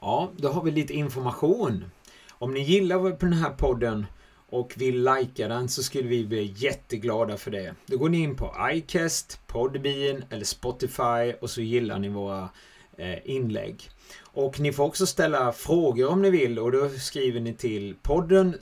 Ja, 0.00 0.32
då 0.36 0.48
har 0.48 0.62
vi 0.62 0.70
lite 0.70 0.92
information. 0.92 1.84
Om 2.30 2.54
ni 2.54 2.60
gillar 2.60 3.10
på 3.10 3.26
den 3.26 3.34
här 3.34 3.50
podden 3.50 4.06
och 4.48 4.74
vill 4.76 5.04
likea 5.04 5.48
den 5.48 5.68
så 5.68 5.82
skulle 5.82 6.08
vi 6.08 6.26
bli 6.26 6.54
jätteglada 6.56 7.36
för 7.36 7.50
det. 7.50 7.74
Då 7.86 7.98
går 7.98 8.08
ni 8.08 8.18
in 8.18 8.36
på 8.36 8.54
iCast, 8.72 9.40
Podbean 9.46 10.24
eller 10.30 10.44
Spotify 10.44 11.32
och 11.40 11.50
så 11.50 11.60
gillar 11.60 11.98
ni 11.98 12.08
våra 12.08 12.48
eh, 12.96 13.18
inlägg. 13.24 13.90
Och 14.22 14.60
ni 14.60 14.72
får 14.72 14.84
också 14.84 15.06
ställa 15.06 15.52
frågor 15.52 16.08
om 16.08 16.22
ni 16.22 16.30
vill 16.30 16.58
och 16.58 16.72
då 16.72 16.88
skriver 16.88 17.40
ni 17.40 17.54
till 17.54 17.96
podden 18.02 18.56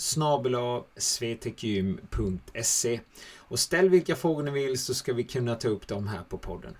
svetekgym.se 0.96 3.00
Och 3.36 3.58
ställ 3.58 3.88
vilka 3.88 4.16
frågor 4.16 4.42
ni 4.42 4.50
vill 4.50 4.78
så 4.78 4.94
ska 4.94 5.12
vi 5.12 5.24
kunna 5.24 5.54
ta 5.54 5.68
upp 5.68 5.88
dem 5.88 6.08
här 6.08 6.22
på 6.28 6.38
podden. 6.38 6.76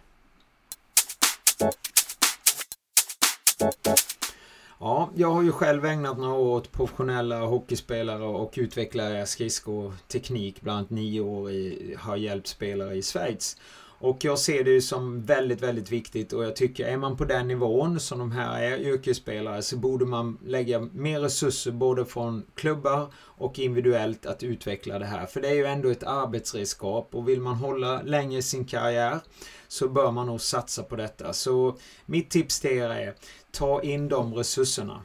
Ja, 4.81 5.11
jag 5.15 5.31
har 5.31 5.43
ju 5.43 5.53
själv 5.53 5.85
ägnat 5.85 6.19
några 6.19 6.35
år 6.35 6.57
åt 6.57 6.73
professionella 6.73 7.41
hockeyspelare 7.41 8.23
och 8.23 8.55
utvecklare 8.57 9.27
skridskoteknik. 9.27 10.61
Bland 10.61 10.79
annat 10.79 10.91
nio 10.91 11.21
år 11.21 11.51
i, 11.51 11.97
har 11.99 12.17
hjälpt 12.17 12.47
spelare 12.47 12.95
i 12.95 13.03
Schweiz. 13.03 13.57
Och 13.99 14.25
jag 14.25 14.39
ser 14.39 14.65
det 14.65 14.81
som 14.81 15.23
väldigt, 15.23 15.63
väldigt 15.63 15.93
viktigt 15.93 16.33
och 16.33 16.45
jag 16.45 16.57
tycker 16.57 16.87
är 16.87 16.97
man 16.97 17.17
på 17.17 17.25
den 17.25 17.49
nivån 17.49 18.01
som 18.01 18.19
de 18.19 18.33
här 18.33 18.63
är 18.63 18.79
yrkesspelare 18.79 19.63
så 19.63 19.77
borde 19.77 20.07
man 20.07 20.39
lägga 20.47 20.81
mer 20.81 21.21
resurser 21.21 21.71
både 21.71 22.05
från 22.05 22.47
klubbar 22.55 23.13
och 23.17 23.59
individuellt 23.59 24.27
att 24.27 24.43
utveckla 24.43 24.99
det 24.99 25.07
här. 25.07 25.27
För 25.27 25.41
det 25.41 25.49
är 25.49 25.55
ju 25.55 25.65
ändå 25.65 25.89
ett 25.89 26.03
arbetsredskap 26.03 27.15
och 27.15 27.29
vill 27.29 27.41
man 27.41 27.55
hålla 27.57 28.03
länge 28.03 28.43
sin 28.43 28.65
karriär 28.65 29.21
så 29.69 29.89
bör 29.89 30.11
man 30.11 30.27
nog 30.27 30.41
satsa 30.41 30.83
på 30.83 30.97
detta. 30.97 31.33
Så 31.33 31.77
mitt 32.07 32.31
tips 32.31 32.61
till 32.61 32.71
er 32.71 32.89
är 32.89 33.15
ta 33.51 33.83
in 33.83 34.09
de 34.09 34.35
resurserna. 34.35 35.03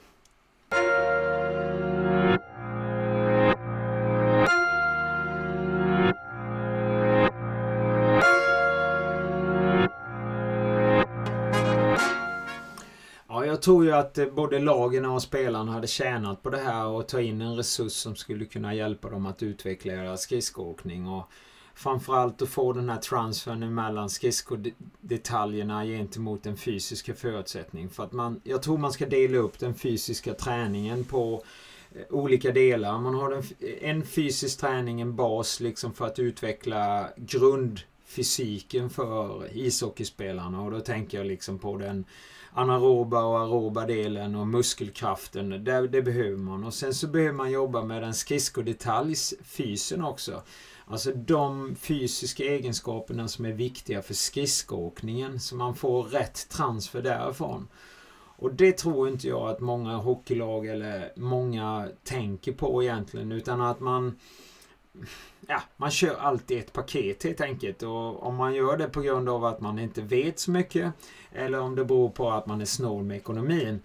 Jag 13.62 13.66
tror 13.66 13.86
ju 13.86 13.92
att 13.92 14.18
eh, 14.18 14.26
både 14.26 14.60
lagen 14.60 15.06
och 15.06 15.22
spelarna 15.22 15.72
hade 15.72 15.88
tjänat 15.88 16.44
på 16.44 16.50
det 16.50 16.58
här 16.58 16.86
och 16.86 17.08
ta 17.08 17.22
in 17.22 17.42
en 17.42 17.56
resurs 17.56 17.92
som 17.92 18.16
skulle 18.16 18.46
kunna 18.46 18.76
hjälpa 18.76 19.10
dem 19.10 19.26
att 19.26 19.44
utveckla 19.44 19.94
deras 19.94 20.22
skridskoåkning. 20.22 21.08
Och 21.08 21.32
framförallt 21.76 22.42
att 22.42 22.50
få 22.50 22.74
den 22.74 22.90
här 22.90 22.98
transfern 22.98 23.74
mellan 23.74 24.10
skridskodetaljerna 24.10 25.86
gentemot 25.86 26.44
den 26.44 26.58
fysiska 26.58 27.14
förutsättningen. 27.14 27.90
För 27.90 28.04
att 28.04 28.12
man, 28.12 28.42
jag 28.44 28.62
tror 28.62 28.78
man 28.78 28.94
ska 28.94 29.06
dela 29.06 29.38
upp 29.38 29.60
den 29.60 29.76
fysiska 29.76 30.34
träningen 30.34 31.04
på 31.04 31.44
eh, 31.96 32.02
olika 32.10 32.52
delar. 32.52 33.00
Man 33.00 33.16
har 33.16 33.32
en, 33.32 33.44
eh, 33.60 33.90
en 33.90 34.06
fysisk 34.06 34.60
träning, 34.60 35.02
en 35.02 35.16
bas 35.16 35.60
liksom 35.60 35.94
för 35.94 36.06
att 36.06 36.20
utveckla 36.20 37.10
grundfysiken 37.16 38.90
för 38.90 39.50
ishockeyspelarna 39.58 40.62
och 40.62 40.72
då 40.72 40.80
tänker 40.80 41.18
jag 41.18 41.28
liksom 41.28 41.60
på 41.60 41.78
den 41.78 42.06
anaeroba 42.54 43.24
och 43.24 43.40
aeroba 43.40 43.86
delen 43.86 44.36
och 44.36 44.48
muskelkraften. 44.48 45.64
Det, 45.64 45.88
det 45.88 46.02
behöver 46.02 46.38
man. 46.38 46.64
Och 46.64 46.74
sen 46.74 46.94
så 46.94 47.08
behöver 47.08 47.34
man 47.34 47.52
jobba 47.52 47.84
med 47.84 48.02
den 48.02 48.14
skridskodetalj-fysen 48.14 50.04
också. 50.04 50.42
Alltså 50.86 51.12
de 51.12 51.76
fysiska 51.76 52.44
egenskaperna 52.44 53.28
som 53.28 53.46
är 53.46 53.52
viktiga 53.52 54.02
för 54.02 54.14
skridskoåkningen. 54.14 55.40
Så 55.40 55.56
man 55.56 55.76
får 55.76 56.04
rätt 56.04 56.50
transfer 56.50 57.02
därifrån. 57.02 57.68
Och 58.38 58.54
det 58.54 58.78
tror 58.78 59.10
inte 59.10 59.28
jag 59.28 59.50
att 59.50 59.60
många 59.60 59.98
hockeylag 59.98 60.68
eller 60.68 61.12
många 61.16 61.88
tänker 62.04 62.52
på 62.52 62.84
egentligen. 62.84 63.32
Utan 63.32 63.62
att 63.62 63.80
man 63.80 64.20
ja, 65.48 65.62
man 65.78 65.92
kör 65.92 66.16
alltid 66.16 66.58
ett 66.60 66.74
paket 66.74 67.24
helt 67.24 67.42
enkelt. 67.42 67.84
Och 67.84 68.24
om 68.24 68.36
man 68.36 68.54
gör 68.54 68.78
det 68.78 68.88
på 68.88 69.02
grund 69.02 69.30
av 69.30 69.46
att 69.46 69.62
man 69.62 69.80
inte 69.80 70.02
vet 70.02 70.40
så 70.40 70.52
mycket 70.52 70.94
eller 71.32 71.60
om 71.60 71.76
det 71.76 71.86
beror 71.86 72.10
på 72.10 72.32
att 72.32 72.46
man 72.46 72.62
är 72.62 72.66
snål 72.66 73.04
med 73.04 73.18
ekonomin. 73.18 73.82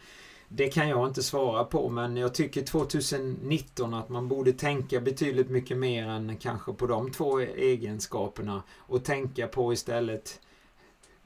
Det 0.49 0.69
kan 0.69 0.89
jag 0.89 1.09
inte 1.09 1.23
svara 1.23 1.65
på 1.65 1.89
men 1.89 2.17
jag 2.17 2.35
tycker 2.35 2.63
2019 2.63 3.95
att 3.95 4.09
man 4.09 4.29
borde 4.29 4.53
tänka 4.53 5.01
betydligt 5.01 5.51
mycket 5.51 5.77
mer 5.77 6.09
än 6.09 6.37
kanske 6.37 6.73
på 6.73 6.87
de 6.87 7.11
två 7.11 7.41
egenskaperna 7.41 8.63
och 8.77 9.05
tänka 9.05 9.49
på 9.49 9.73
istället 9.73 10.41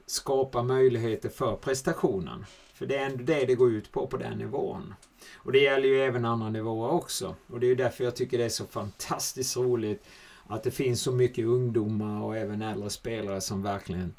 skapa 0.05 0.63
möjligheter 0.63 1.29
för 1.29 1.55
prestationen. 1.55 2.45
För 2.73 2.85
det 2.85 2.97
är 2.97 3.05
ändå 3.05 3.23
det 3.23 3.45
det 3.45 3.55
går 3.55 3.71
ut 3.71 3.91
på 3.91 4.07
på 4.07 4.17
den 4.17 4.37
nivån. 4.37 4.93
Och 5.33 5.51
det 5.51 5.59
gäller 5.59 5.87
ju 5.87 6.01
även 6.01 6.25
andra 6.25 6.49
nivåer 6.49 6.91
också. 6.91 7.35
Och 7.47 7.59
det 7.59 7.67
är 7.67 7.75
därför 7.75 8.03
jag 8.03 8.15
tycker 8.15 8.37
det 8.37 8.45
är 8.45 8.49
så 8.49 8.65
fantastiskt 8.65 9.57
roligt 9.57 10.03
att 10.47 10.63
det 10.63 10.71
finns 10.71 11.01
så 11.01 11.11
mycket 11.11 11.45
ungdomar 11.45 12.23
och 12.23 12.37
även 12.37 12.61
äldre 12.61 12.89
spelare 12.89 13.41
som 13.41 13.63
verkligen 13.63 14.13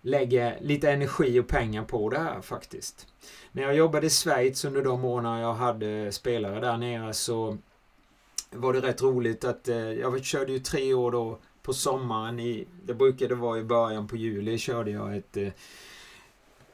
lägger 0.00 0.58
lite 0.60 0.90
energi 0.90 1.40
och 1.40 1.48
pengar 1.48 1.84
på 1.84 2.10
det 2.10 2.18
här 2.18 2.40
faktiskt. 2.40 3.06
När 3.52 3.62
jag 3.62 3.76
jobbade 3.76 4.06
i 4.06 4.10
Schweiz 4.10 4.64
under 4.64 4.82
de 4.82 5.04
åren 5.04 5.40
jag 5.40 5.54
hade 5.54 6.12
spelare 6.12 6.60
där 6.60 6.76
nere 6.76 7.14
så 7.14 7.58
var 8.50 8.72
det 8.72 8.80
rätt 8.80 9.02
roligt 9.02 9.44
att 9.44 9.68
eh, 9.68 9.76
jag 9.76 10.24
körde 10.24 10.52
ju 10.52 10.58
tre 10.58 10.94
år 10.94 11.10
då 11.10 11.38
på 11.62 11.72
sommaren 11.72 12.40
i, 12.40 12.66
det 12.84 12.94
brukade 12.94 13.34
vara 13.34 13.58
i 13.58 13.64
början 13.64 14.08
på 14.08 14.16
juli, 14.16 14.58
körde 14.58 14.90
jag 14.90 15.16
ett 15.16 15.36
eh, 15.36 15.48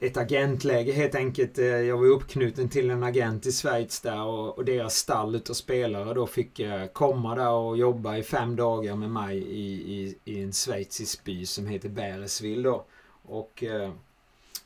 ett 0.01 0.17
agentläge 0.17 0.93
helt 0.93 1.15
enkelt. 1.15 1.59
Eh, 1.59 1.67
jag 1.67 1.99
var 1.99 2.07
uppknuten 2.07 2.69
till 2.69 2.91
en 2.91 3.03
agent 3.03 3.47
i 3.47 3.53
Schweiz 3.53 4.01
där 4.01 4.23
och, 4.23 4.59
och 4.59 4.65
deras 4.65 4.95
stall 4.95 5.35
utav 5.35 5.55
spelare 5.55 6.15
då 6.15 6.27
fick 6.27 6.61
eh, 6.61 6.87
komma 6.87 7.35
där 7.35 7.51
och 7.51 7.79
jobba 7.79 8.17
i 8.17 8.23
fem 8.23 8.57
dagar 8.57 8.97
med 8.97 9.11
mig 9.11 9.39
i, 9.39 9.95
i, 9.95 10.19
i 10.25 10.43
en 10.43 10.53
schweizisk 10.53 11.25
by 11.25 11.47
som 11.47 11.67
heter 11.67 11.89
Bäresville 11.89 12.63
då. 12.63 12.85
Och 13.23 13.65
eh, 13.65 13.91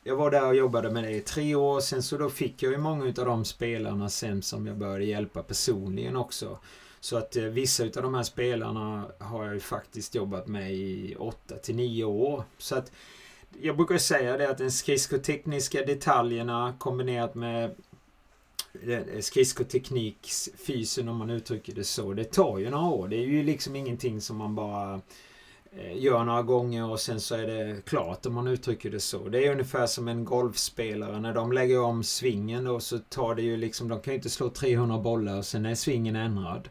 jag 0.03 0.15
var 0.15 0.31
där 0.31 0.47
och 0.47 0.55
jobbade 0.55 0.91
med 0.91 1.03
det 1.03 1.11
i 1.11 1.21
tre 1.21 1.55
år. 1.55 1.79
Sen 1.79 2.03
så 2.03 2.17
då 2.17 2.29
fick 2.29 2.63
jag 2.63 2.71
ju 2.71 2.77
många 2.77 3.05
utav 3.05 3.25
de 3.25 3.45
spelarna 3.45 4.09
sen 4.09 4.41
som 4.41 4.67
jag 4.67 4.77
började 4.77 5.05
hjälpa 5.05 5.43
personligen 5.43 6.15
också. 6.15 6.59
Så 6.99 7.17
att 7.17 7.35
eh, 7.35 7.43
vissa 7.43 7.83
utav 7.83 8.03
de 8.03 8.13
här 8.13 8.23
spelarna 8.23 9.05
har 9.19 9.45
jag 9.45 9.53
ju 9.53 9.59
faktiskt 9.59 10.15
jobbat 10.15 10.47
med 10.47 10.73
i 10.73 11.15
åtta 11.19 11.55
till 11.55 11.75
nio 11.75 12.03
år. 12.03 12.43
Så 12.57 12.75
att 12.75 12.91
jag 13.61 13.77
brukar 13.77 13.97
säga 13.97 14.37
det 14.37 14.49
att 14.49 14.57
den 14.57 14.71
skridskotekniska 14.71 15.85
detaljerna 15.85 16.75
kombinerat 16.79 17.35
med 17.35 17.75
eh, 18.87 19.19
skridskotekniksfysen 19.21 21.09
om 21.09 21.17
man 21.17 21.29
uttrycker 21.29 21.73
det 21.73 21.83
så. 21.83 22.13
Det 22.13 22.23
tar 22.23 22.57
ju 22.57 22.69
några 22.69 22.89
år. 22.89 23.07
Det 23.07 23.15
är 23.15 23.27
ju 23.27 23.43
liksom 23.43 23.75
ingenting 23.75 24.21
som 24.21 24.37
man 24.37 24.55
bara 24.55 25.01
eh, 25.71 25.97
gör 25.97 26.23
några 26.23 26.41
gånger 26.41 26.89
och 26.89 26.99
sen 26.99 27.21
så 27.21 27.35
är 27.35 27.47
det 27.47 27.85
klart 27.85 28.25
om 28.25 28.33
man 28.33 28.47
uttrycker 28.47 28.91
det 28.91 28.99
så. 28.99 29.29
Det 29.29 29.45
är 29.45 29.51
ungefär 29.51 29.87
som 29.87 30.07
en 30.07 30.25
golfspelare. 30.25 31.19
När 31.19 31.33
de 31.33 31.51
lägger 31.51 31.81
om 31.81 32.03
svingen 32.03 32.63
då 32.63 32.79
så 32.79 32.99
tar 32.99 33.35
det 33.35 33.41
ju 33.41 33.57
liksom, 33.57 33.87
de 33.87 34.01
kan 34.01 34.13
ju 34.13 34.15
inte 34.17 34.29
slå 34.29 34.49
300 34.49 34.97
bollar 34.97 35.37
och 35.37 35.45
sen 35.45 35.65
är 35.65 35.75
svingen 35.75 36.15
ändrad. 36.15 36.69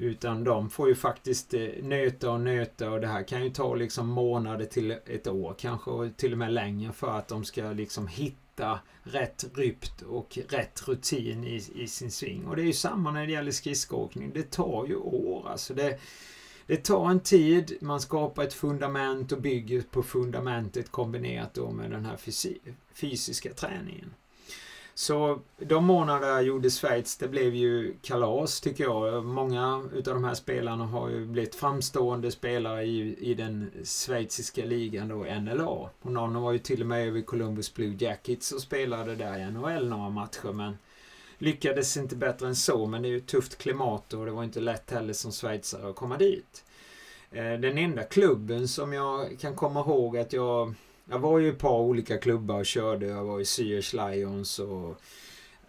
Utan 0.00 0.44
de 0.44 0.70
får 0.70 0.88
ju 0.88 0.94
faktiskt 0.94 1.54
eh, 1.54 1.68
nöta 1.82 2.30
och 2.30 2.40
nöta 2.40 2.90
och 2.90 3.00
det 3.00 3.06
här 3.06 3.22
kan 3.22 3.44
ju 3.44 3.50
ta 3.50 3.74
liksom 3.74 4.08
månader 4.08 4.64
till 4.64 4.90
ett 4.90 5.26
år 5.26 5.54
kanske 5.58 5.90
och 5.90 6.16
till 6.16 6.32
och 6.32 6.38
med 6.38 6.52
längre 6.52 6.92
för 6.92 7.18
att 7.18 7.28
de 7.28 7.44
ska 7.44 7.72
liksom 7.72 8.06
hitta 8.06 8.80
rätt 9.02 9.44
rypt 9.54 10.02
och 10.02 10.38
rätt 10.48 10.88
rutin 10.88 11.44
i, 11.44 11.62
i 11.74 11.86
sin 11.86 12.10
sving. 12.10 12.46
Och 12.46 12.56
det 12.56 12.62
är 12.62 12.66
ju 12.66 12.72
samma 12.72 13.10
när 13.10 13.26
det 13.26 13.32
gäller 13.32 13.52
skridskoåkning. 13.52 14.30
Det 14.34 14.50
tar 14.50 14.86
ju 14.86 14.96
år 14.96 15.48
alltså. 15.48 15.74
Det, 15.74 15.98
det 16.66 16.76
tar 16.76 17.10
en 17.10 17.20
tid, 17.20 17.78
man 17.80 18.00
skapar 18.00 18.42
ett 18.42 18.54
fundament 18.54 19.32
och 19.32 19.42
bygger 19.42 19.82
på 19.82 20.02
fundamentet 20.02 20.90
kombinerat 20.90 21.54
då 21.54 21.70
med 21.70 21.90
den 21.90 22.04
här 22.04 22.16
fysiska 22.94 23.54
träningen. 23.54 24.14
Så 24.94 25.40
de 25.58 25.84
månader 25.84 26.28
jag 26.28 26.42
gjorde 26.42 26.70
Schweiz, 26.70 27.16
det 27.16 27.28
blev 27.28 27.54
ju 27.54 27.94
kalas 28.02 28.60
tycker 28.60 28.84
jag. 28.84 29.24
Många 29.24 29.88
utav 29.94 30.14
de 30.14 30.24
här 30.24 30.34
spelarna 30.34 30.84
har 30.84 31.08
ju 31.08 31.26
blivit 31.26 31.54
framstående 31.54 32.30
spelare 32.30 32.84
i, 32.84 33.16
i 33.30 33.34
den 33.34 33.70
schweiziska 33.84 34.64
ligan 34.64 35.08
då, 35.08 35.16
NLA. 35.16 35.90
Och 36.02 36.12
någon 36.12 36.42
var 36.42 36.52
ju 36.52 36.58
till 36.58 36.80
och 36.80 36.86
med 36.86 37.08
över 37.08 37.20
Columbus 37.20 37.74
Blue 37.74 37.96
Jackets 37.98 38.52
och 38.52 38.60
spelade 38.60 39.14
där 39.14 39.38
i 39.38 39.50
NHL 39.50 39.88
några 39.88 40.10
matcher. 40.10 40.52
Men 40.52 40.78
lyckades 41.38 41.96
inte 41.96 42.16
bättre 42.16 42.46
än 42.46 42.56
så. 42.56 42.86
Men 42.86 43.02
det 43.02 43.08
är 43.08 43.10
ju 43.10 43.16
ett 43.16 43.26
tufft 43.26 43.58
klimat 43.58 44.12
och 44.12 44.26
det 44.26 44.32
var 44.32 44.44
inte 44.44 44.60
lätt 44.60 44.90
heller 44.90 45.12
som 45.12 45.32
schweizare 45.32 45.90
att 45.90 45.96
komma 45.96 46.16
dit. 46.16 46.64
Eh, 47.30 47.52
den 47.52 47.78
enda 47.78 48.02
klubben 48.02 48.68
som 48.68 48.92
jag 48.92 49.38
kan 49.40 49.54
komma 49.54 49.80
ihåg 49.80 50.18
att 50.18 50.32
jag 50.32 50.74
jag 51.10 51.18
var 51.18 51.38
ju 51.38 51.46
i 51.46 51.50
ett 51.50 51.58
par 51.58 51.78
olika 51.78 52.18
klubbar 52.18 52.58
och 52.58 52.66
körde. 52.66 53.06
Jag 53.06 53.24
var 53.24 53.40
i 53.40 53.42
Zürich 53.42 54.10
Lions 54.10 54.58
och 54.58 55.00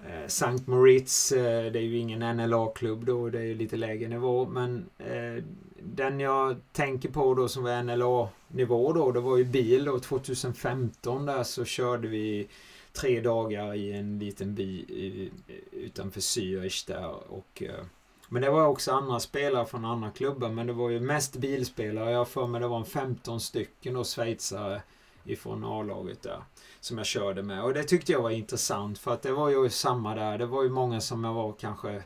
eh, 0.06 0.28
Sankt 0.28 0.68
Moritz. 0.68 1.32
Eh, 1.32 1.72
det 1.72 1.80
är 1.80 1.84
ju 1.84 1.98
ingen 1.98 2.38
NLA-klubb 2.38 3.06
då. 3.06 3.30
Det 3.30 3.40
är 3.40 3.44
ju 3.44 3.56
lite 3.56 3.76
lägre 3.76 4.08
nivå. 4.08 4.46
Men 4.46 4.90
eh, 4.98 5.44
den 5.80 6.20
jag 6.20 6.56
tänker 6.72 7.10
på 7.10 7.34
då 7.34 7.48
som 7.48 7.64
var 7.64 7.84
NLA-nivå 7.84 8.94
då. 8.94 9.12
Det 9.12 9.20
var 9.20 9.38
ju 9.38 9.44
bil 9.44 9.86
då. 9.86 10.00
2015 10.00 11.26
där 11.26 11.44
så 11.44 11.66
körde 11.66 12.08
vi 12.08 12.48
tre 12.94 13.22
dagar 13.22 13.74
i 13.74 13.94
en 13.94 14.20
liten 14.20 14.56
by 14.56 14.80
i, 14.80 15.32
utanför 15.72 16.20
Zürich 16.20 16.88
där. 16.88 17.32
Och, 17.32 17.64
eh, 17.64 17.86
men 18.30 18.42
det 18.42 18.50
var 18.50 18.68
också 18.68 18.92
andra 18.92 19.20
spelare 19.20 19.66
från 19.66 19.86
andra 19.86 20.10
klubbar. 20.10 20.50
Men 20.50 20.68
det 20.68 20.74
var 20.74 20.90
ju 20.90 21.00
mest 21.00 21.36
bilspelare. 21.38 22.12
Jag 22.12 22.18
har 22.18 22.26
för 22.26 22.48
mig 22.48 22.62
det 22.62 22.68
var 22.68 22.80
en 22.80 22.86
15 22.86 23.40
stycken 23.40 23.94
då 23.94 24.04
schweizare 24.04 24.82
ifrån 25.26 25.66
A-laget 25.66 26.22
där. 26.22 26.44
Som 26.80 26.98
jag 26.98 27.08
körde 27.08 27.44
med. 27.44 27.64
Och 27.64 27.74
det 27.74 27.84
tyckte 27.84 28.12
jag 28.12 28.22
var 28.22 28.30
intressant 28.30 29.00
för 29.00 29.14
att 29.14 29.22
det 29.22 29.32
var 29.32 29.50
ju 29.50 29.70
samma 29.70 30.16
där. 30.16 30.38
Det 30.38 30.46
var 30.46 30.64
ju 30.64 30.70
många 30.70 31.02
som 31.02 31.24
jag 31.24 31.34
var 31.34 31.54
kanske 31.60 32.04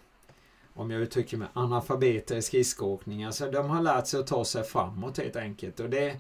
om 0.76 0.92
jag 0.92 1.02
uttrycker 1.02 1.38
mig, 1.38 1.48
analfabeter 1.54 2.36
i 2.36 2.42
skridskoåkning. 2.42 3.24
Alltså 3.24 3.52
de 3.52 3.70
har 3.70 3.82
lärt 3.82 4.08
sig 4.08 4.20
att 4.20 4.28
ta 4.28 4.46
sig 4.46 4.64
framåt 4.64 5.18
helt 5.18 5.36
enkelt. 5.36 5.80
Och 5.80 5.90
det, 5.90 6.18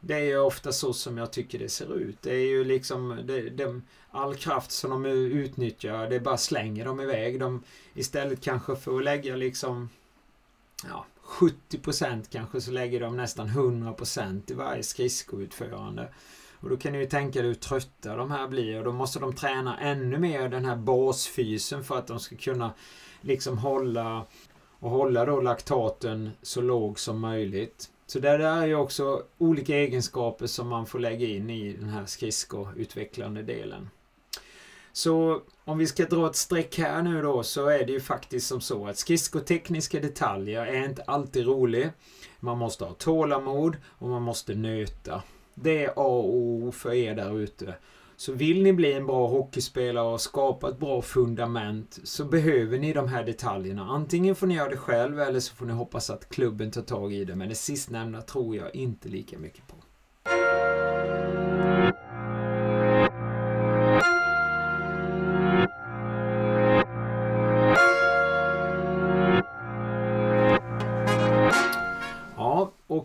det 0.00 0.14
är 0.14 0.24
ju 0.24 0.38
ofta 0.38 0.72
så 0.72 0.92
som 0.92 1.18
jag 1.18 1.32
tycker 1.32 1.58
det 1.58 1.68
ser 1.68 1.96
ut. 1.96 2.22
Det 2.22 2.34
är 2.34 2.46
ju 2.46 2.64
liksom 2.64 3.20
det, 3.24 3.50
de, 3.50 3.82
all 4.10 4.34
kraft 4.34 4.70
som 4.70 4.90
de 4.90 5.06
utnyttjar, 5.06 6.10
det 6.10 6.20
bara 6.20 6.36
slänger 6.36 6.84
de 6.84 7.00
iväg. 7.00 7.40
De, 7.40 7.62
istället 7.94 8.40
kanske 8.40 8.76
för 8.76 8.96
att 8.96 9.04
lägga 9.04 9.36
liksom 9.36 9.88
ja, 10.84 11.06
70% 11.24 12.24
kanske 12.30 12.60
så 12.60 12.70
lägger 12.70 13.00
de 13.00 13.16
nästan 13.16 13.48
100% 13.48 14.50
i 14.50 14.54
varje 14.54 14.82
skridskoutförande. 14.82 16.08
Och 16.60 16.68
då 16.70 16.76
kan 16.76 16.92
ni 16.92 16.98
ju 16.98 17.06
tänka 17.06 17.38
dig 17.38 17.48
hur 17.48 17.54
trötta 17.54 18.16
de 18.16 18.30
här 18.30 18.48
blir 18.48 18.78
och 18.78 18.84
då 18.84 18.92
måste 18.92 19.18
de 19.18 19.34
träna 19.34 19.78
ännu 19.78 20.18
mer 20.18 20.48
den 20.48 20.64
här 20.64 20.76
basfysen 20.76 21.84
för 21.84 21.98
att 21.98 22.06
de 22.06 22.20
ska 22.20 22.36
kunna 22.36 22.72
liksom 23.20 23.58
hålla 23.58 24.26
och 24.78 24.90
hålla 24.90 25.24
då 25.24 25.40
laktaten 25.40 26.30
så 26.42 26.60
låg 26.60 26.98
som 26.98 27.20
möjligt. 27.20 27.90
Så 28.06 28.18
det 28.18 28.36
där 28.36 28.62
är 28.62 28.66
ju 28.66 28.74
också 28.74 29.22
olika 29.38 29.76
egenskaper 29.76 30.46
som 30.46 30.68
man 30.68 30.86
får 30.86 30.98
lägga 30.98 31.26
in 31.26 31.50
i 31.50 31.72
den 31.72 31.88
här 31.88 32.06
skridskoutvecklande 32.06 33.42
delen. 33.42 33.90
Så 34.92 35.42
om 35.64 35.78
vi 35.78 35.86
ska 35.86 36.04
dra 36.04 36.26
ett 36.26 36.36
streck 36.36 36.78
här 36.78 37.02
nu 37.02 37.22
då 37.22 37.42
så 37.42 37.68
är 37.68 37.86
det 37.86 37.92
ju 37.92 38.00
faktiskt 38.00 38.46
som 38.46 38.60
så 38.60 38.86
att 38.86 38.96
skridskotekniska 38.96 40.00
detaljer 40.00 40.66
är 40.66 40.84
inte 40.84 41.02
alltid 41.02 41.46
rolig. 41.46 41.90
Man 42.40 42.58
måste 42.58 42.84
ha 42.84 42.92
tålamod 42.92 43.76
och 43.86 44.08
man 44.08 44.22
måste 44.22 44.54
nöta. 44.54 45.22
Det 45.54 45.84
är 45.84 45.88
A 45.88 45.92
och 45.96 46.36
O 46.36 46.72
för 46.72 46.92
er 46.92 47.14
där 47.14 47.38
ute. 47.38 47.74
Så 48.16 48.32
vill 48.32 48.62
ni 48.62 48.72
bli 48.72 48.92
en 48.92 49.06
bra 49.06 49.26
hockeyspelare 49.26 50.06
och 50.06 50.20
skapa 50.20 50.68
ett 50.68 50.78
bra 50.78 51.02
fundament 51.02 51.98
så 52.04 52.24
behöver 52.24 52.78
ni 52.78 52.92
de 52.92 53.08
här 53.08 53.24
detaljerna. 53.24 53.82
Antingen 53.82 54.34
får 54.34 54.46
ni 54.46 54.54
göra 54.54 54.68
det 54.68 54.76
själv 54.76 55.20
eller 55.20 55.40
så 55.40 55.54
får 55.54 55.66
ni 55.66 55.72
hoppas 55.72 56.10
att 56.10 56.28
klubben 56.28 56.70
tar 56.70 56.82
tag 56.82 57.12
i 57.12 57.24
det. 57.24 57.34
Men 57.34 57.48
det 57.48 57.54
sistnämnda 57.54 58.22
tror 58.22 58.56
jag 58.56 58.74
inte 58.74 59.08
lika 59.08 59.38
mycket 59.38 59.62
på. 59.68 59.74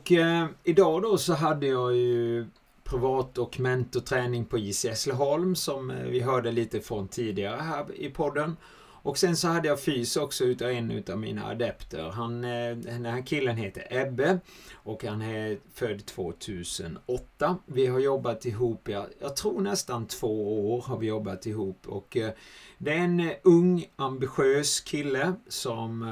Och 0.04 0.12
eh, 0.12 0.48
idag 0.64 1.02
då 1.02 1.18
så 1.18 1.34
hade 1.34 1.68
jag 1.68 1.96
ju 1.96 2.46
privat 2.84 3.38
och 3.38 3.60
mentorträning 3.60 4.46
på 4.46 4.58
JC 4.58 4.86
Hässleholm 4.86 5.56
som 5.56 5.92
eh, 5.92 6.04
vi 6.04 6.20
hörde 6.20 6.52
lite 6.52 6.82
från 6.82 7.08
tidigare 7.08 7.62
här 7.62 7.86
i 7.96 8.10
podden. 8.10 8.58
Och 8.78 9.18
sen 9.18 9.38
så 9.38 9.48
hade 9.48 9.68
jag 9.68 9.80
fys 9.80 10.18
också 10.18 10.44
utav 10.44 10.70
en 10.70 10.92
utav 10.92 11.20
mina 11.20 11.46
adepter. 11.46 12.10
Han, 12.10 12.44
eh, 12.44 12.76
den 12.76 13.06
här 13.06 13.26
killen 13.26 13.58
heter 13.58 13.88
Ebbe 13.90 14.40
och 14.74 15.04
han 15.04 15.22
är 15.22 15.58
född 15.74 16.06
2008. 16.06 17.58
Vi 17.66 17.88
har 17.88 18.00
jobbat 18.00 18.46
ihop, 18.46 18.90
jag, 18.90 19.06
jag 19.20 19.36
tror 19.36 19.62
nästan 19.62 20.08
två 20.08 20.74
år 20.76 20.82
har 20.82 20.98
vi 20.98 21.08
jobbat 21.08 21.46
ihop 21.46 21.88
och 21.88 22.18
eh, 22.18 22.32
det 22.78 22.92
är 22.92 22.98
en 22.98 23.32
ung 23.44 23.86
ambitiös 23.96 24.82
kille 24.82 25.34
som 25.48 26.04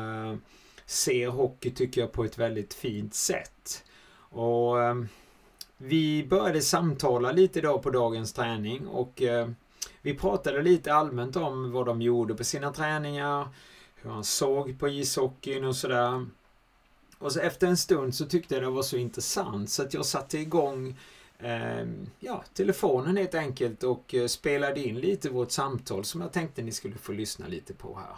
ser 0.92 1.28
hockey 1.28 1.72
tycker 1.72 2.02
jag 2.02 2.12
på 2.12 2.24
ett 2.24 2.38
väldigt 2.38 2.74
fint 2.74 3.14
sätt. 3.14 3.51
Och 4.32 4.78
vi 5.84 6.28
började 6.28 6.62
samtala 6.62 7.32
lite 7.32 7.60
idag 7.60 7.84
på 7.84 7.90
dagens 7.90 8.34
träning 8.34 8.88
och 8.88 9.22
eh, 9.22 9.50
vi 10.02 10.14
pratade 10.14 10.62
lite 10.62 10.94
allmänt 10.94 11.36
om 11.36 11.72
vad 11.72 11.86
de 11.86 12.02
gjorde 12.02 12.36
på 12.36 12.44
sina 12.44 12.74
träningar, 12.74 13.48
hur 13.96 14.10
han 14.10 14.24
såg 14.24 14.80
på 14.80 14.90
ishockeyn 14.90 15.66
och 15.66 15.76
sådär. 15.76 16.26
Och 17.18 17.32
så 17.32 17.40
efter 17.40 17.68
en 17.68 17.78
stund 17.78 18.16
så 18.16 18.26
tyckte 18.26 18.56
jag 18.56 18.64
det 18.64 18.70
var 18.70 18.82
så 18.82 18.98
intressant 18.98 19.70
så 19.70 19.84
att 19.84 19.94
jag 19.94 20.06
satte 20.06 20.38
igång 20.38 20.98
eh, 21.40 21.88
ja, 22.20 22.44
telefonen 22.54 23.18
helt 23.18 23.36
enkelt 23.36 23.84
och 23.84 24.16
eh, 24.16 24.28
spelade 24.28 24.80
in 24.80 25.00
lite 25.00 25.30
vårt 25.30 25.52
samtal 25.52 26.06
som 26.06 26.22
jag 26.22 26.32
tänkte 26.32 26.62
ni 26.62 26.72
skulle 26.72 26.98
få 26.98 27.12
lyssna 27.12 27.48
lite 27.48 27.74
på 27.74 28.00
här. 28.00 28.18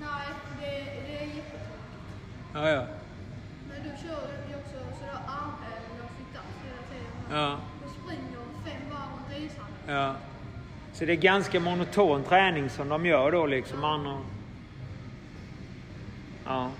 Nej, 0.00 0.28
det, 0.60 0.66
det 1.06 1.18
är 1.18 1.26
jättetråkigt. 1.26 1.64
Ja, 2.54 2.68
ja. 2.68 2.86
Ja. 7.30 7.58
Du 7.82 7.90
springer 8.02 8.22
fem 8.64 8.90
varv 8.90 9.38
runt 9.38 9.44
isen. 9.44 9.64
Ja. 9.86 10.14
Så 10.92 11.04
det 11.04 11.12
är 11.12 11.16
ganska 11.16 11.60
monoton 11.60 12.22
träning 12.22 12.70
som 12.70 12.88
de 12.88 13.06
gör 13.06 13.32
då 13.32 13.46
liksom. 13.46 13.84
Och... 13.84 14.20
Ja. 16.46 16.70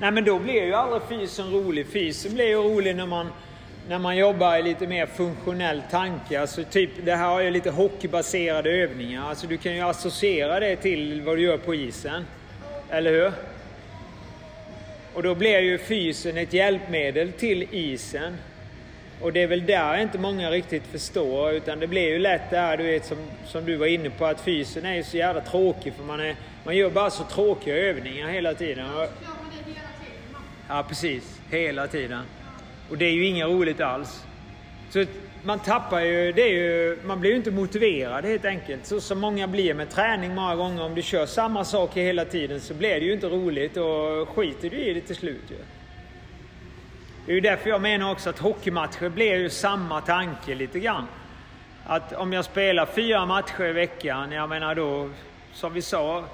Nej 0.00 0.10
men 0.10 0.24
då 0.24 0.38
blir 0.38 0.64
ju 0.64 0.74
aldrig 0.74 1.02
fysen 1.08 1.50
rolig. 1.50 1.86
Fysen 1.86 2.34
blir 2.34 2.46
ju 2.46 2.56
rolig 2.56 2.96
när 2.96 3.06
man, 3.06 3.26
när 3.88 3.98
man 3.98 4.16
jobbar 4.16 4.56
i 4.56 4.62
lite 4.62 4.86
mer 4.86 5.06
funktionell 5.06 5.82
tanke. 5.90 6.40
Alltså 6.40 6.64
typ, 6.64 6.90
det 7.04 7.16
här 7.16 7.38
är 7.38 7.44
ju 7.44 7.50
lite 7.50 7.70
hockeybaserade 7.70 8.70
övningar. 8.70 9.28
Alltså 9.28 9.46
du 9.46 9.56
kan 9.56 9.74
ju 9.74 9.80
associera 9.80 10.60
det 10.60 10.76
till 10.76 11.22
vad 11.22 11.36
du 11.36 11.42
gör 11.42 11.58
på 11.58 11.74
isen. 11.74 12.24
Eller 12.90 13.12
hur? 13.12 13.32
Och 15.14 15.22
då 15.22 15.34
blir 15.34 15.58
ju 15.58 15.78
fysen 15.78 16.36
ett 16.36 16.52
hjälpmedel 16.52 17.32
till 17.32 17.62
isen. 17.70 18.36
Och 19.20 19.32
det 19.32 19.42
är 19.42 19.46
väl 19.46 19.66
där 19.66 19.96
inte 19.96 20.18
många 20.18 20.50
riktigt 20.50 20.86
förstår 20.86 21.52
utan 21.52 21.80
det 21.80 21.86
blir 21.86 22.08
ju 22.08 22.18
lätt 22.18 22.50
det 22.50 22.56
här 22.56 22.76
du 22.76 22.84
vet 22.84 23.04
som, 23.04 23.18
som 23.46 23.64
du 23.64 23.76
var 23.76 23.86
inne 23.86 24.10
på 24.10 24.26
att 24.26 24.40
fysen 24.40 24.84
är 24.84 24.94
ju 24.94 25.02
så 25.02 25.16
jävla 25.16 25.40
tråkig 25.40 25.92
för 25.94 26.04
man, 26.04 26.20
är, 26.20 26.36
man 26.64 26.76
gör 26.76 26.90
bara 26.90 27.10
så 27.10 27.24
tråkiga 27.24 27.76
övningar 27.76 28.28
hela 28.28 28.54
tiden. 28.54 28.94
Och, 28.94 29.06
ja 30.68 30.84
precis, 30.88 31.40
hela 31.50 31.86
tiden. 31.86 32.22
Och 32.90 32.98
det 32.98 33.04
är 33.04 33.12
ju 33.12 33.26
inget 33.26 33.46
roligt 33.46 33.80
alls. 33.80 34.24
Så 34.90 35.04
man 35.42 35.58
tappar 35.58 36.00
ju, 36.00 36.32
det 36.32 36.42
är 36.42 36.52
ju, 36.52 36.98
man 37.04 37.20
blir 37.20 37.30
ju 37.30 37.36
inte 37.36 37.50
motiverad 37.50 38.24
helt 38.24 38.44
enkelt. 38.44 38.86
Så 38.86 39.00
som 39.00 39.18
många 39.18 39.48
blir 39.48 39.74
med 39.74 39.90
träning 39.90 40.34
många 40.34 40.56
gånger. 40.56 40.84
Om 40.84 40.94
du 40.94 41.02
kör 41.02 41.26
samma 41.26 41.64
saker 41.64 42.02
hela 42.02 42.24
tiden 42.24 42.60
så 42.60 42.74
blir 42.74 43.00
det 43.00 43.06
ju 43.06 43.12
inte 43.12 43.26
roligt 43.26 43.76
och 43.76 44.28
skiter 44.28 44.70
du 44.70 44.76
i 44.76 44.94
det 44.94 45.00
till 45.00 45.16
slut 45.16 45.44
ju. 45.48 45.56
Det 47.30 47.34
är 47.34 47.36
ju 47.36 47.40
därför 47.40 47.70
jag 47.70 47.80
menar 47.80 48.12
också 48.12 48.30
att 48.30 48.38
hockeymatcher 48.38 49.08
blir 49.08 49.36
ju 49.36 49.50
samma 49.50 50.00
tanke 50.00 50.54
lite 50.54 50.80
grann. 50.80 51.06
Att 51.86 52.12
om 52.12 52.32
jag 52.32 52.44
spelar 52.44 52.86
fyra 52.86 53.26
matcher 53.26 53.64
i 53.64 53.72
veckan, 53.72 54.32
jag 54.32 54.48
menar 54.48 54.74
då, 54.74 55.10
som 55.52 55.72
vi 55.72 55.82
sa, 55.82 56.24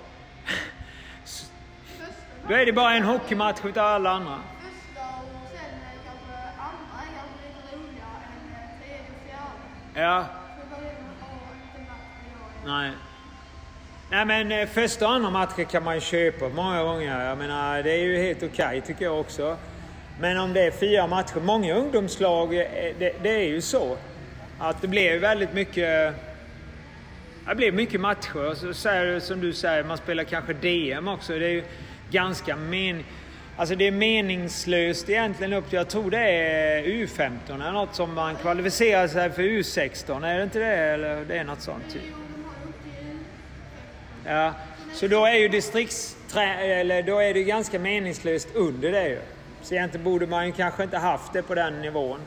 då 2.48 2.54
är 2.54 2.66
det 2.66 2.72
bara 2.72 2.94
en 2.94 3.02
hockeymatch 3.02 3.64
utav 3.64 3.86
alla 3.86 4.10
andra. 4.10 4.38
Ja, 9.94 10.24
nej. 12.66 12.90
Nej 14.10 14.24
men 14.24 14.52
eh, 14.52 14.68
första 14.68 15.06
och 15.06 15.12
andra 15.12 15.30
matcher 15.30 15.64
kan 15.64 15.84
man 15.84 15.94
ju 15.94 16.00
köpa 16.00 16.48
många 16.48 16.82
gånger. 16.82 17.24
Jag 17.24 17.38
menar 17.38 17.82
det 17.82 17.92
är 17.92 18.04
ju 18.04 18.22
helt 18.22 18.42
okej 18.42 18.80
tycker 18.80 19.04
jag 19.04 19.20
också. 19.20 19.56
Men 20.20 20.38
om 20.38 20.52
det 20.52 20.62
är 20.62 20.70
fyra 20.70 21.06
matcher, 21.06 21.40
många 21.40 21.74
ungdomslag, 21.74 22.54
eh, 22.54 22.94
det, 22.98 23.12
det 23.22 23.30
är 23.30 23.48
ju 23.48 23.60
så. 23.60 23.96
Att 24.58 24.82
det 24.82 24.88
blir 24.88 25.18
väldigt 25.18 25.52
mycket... 25.52 26.14
Det 27.48 27.54
blir 27.54 27.72
mycket 27.72 28.00
matcher. 28.00 28.54
Så 28.54 28.74
så 28.74 28.88
här, 28.88 29.20
som 29.20 29.40
du 29.40 29.52
säger, 29.52 29.84
man 29.84 29.98
spelar 29.98 30.24
kanske 30.24 30.52
DM 30.52 31.08
också. 31.08 31.38
Det 31.38 31.46
är 31.46 31.50
ju 31.50 31.64
ganska 32.10 32.56
men... 32.56 33.04
Alltså 33.58 33.74
det 33.74 33.86
är 33.86 33.90
meningslöst 33.90 35.08
egentligen 35.08 35.52
upp 35.52 35.68
till, 35.68 35.76
jag 35.76 35.88
tror 35.88 36.10
det 36.10 36.18
är 36.18 36.82
U15 36.82 37.30
eller 37.54 37.72
något 37.72 37.94
som 37.94 38.14
man 38.14 38.36
kvalificerar 38.36 39.08
sig 39.08 39.30
för 39.30 39.42
U16. 39.42 40.26
Är 40.26 40.38
det 40.38 40.44
inte 40.44 40.58
det? 40.58 40.76
Eller 40.76 41.24
det 41.24 41.38
är 41.38 41.44
något 41.44 41.60
sånt. 41.60 41.92
Typ. 41.92 42.02
Ja, 44.24 44.54
så 44.92 45.06
då 45.06 45.26
är 45.26 45.34
ju 45.34 45.48
distriktsträ... 45.48 46.54
Eller 46.54 47.02
då 47.02 47.18
är 47.18 47.34
det 47.34 47.42
ganska 47.42 47.78
meningslöst 47.78 48.48
under 48.54 48.92
det 48.92 49.08
ju. 49.08 49.18
Så 49.66 49.74
egentligen 49.74 50.04
borde 50.04 50.26
man 50.26 50.52
kanske 50.52 50.82
inte 50.82 50.98
haft 50.98 51.32
det 51.32 51.42
på 51.42 51.54
den 51.54 51.82
nivån. 51.82 52.20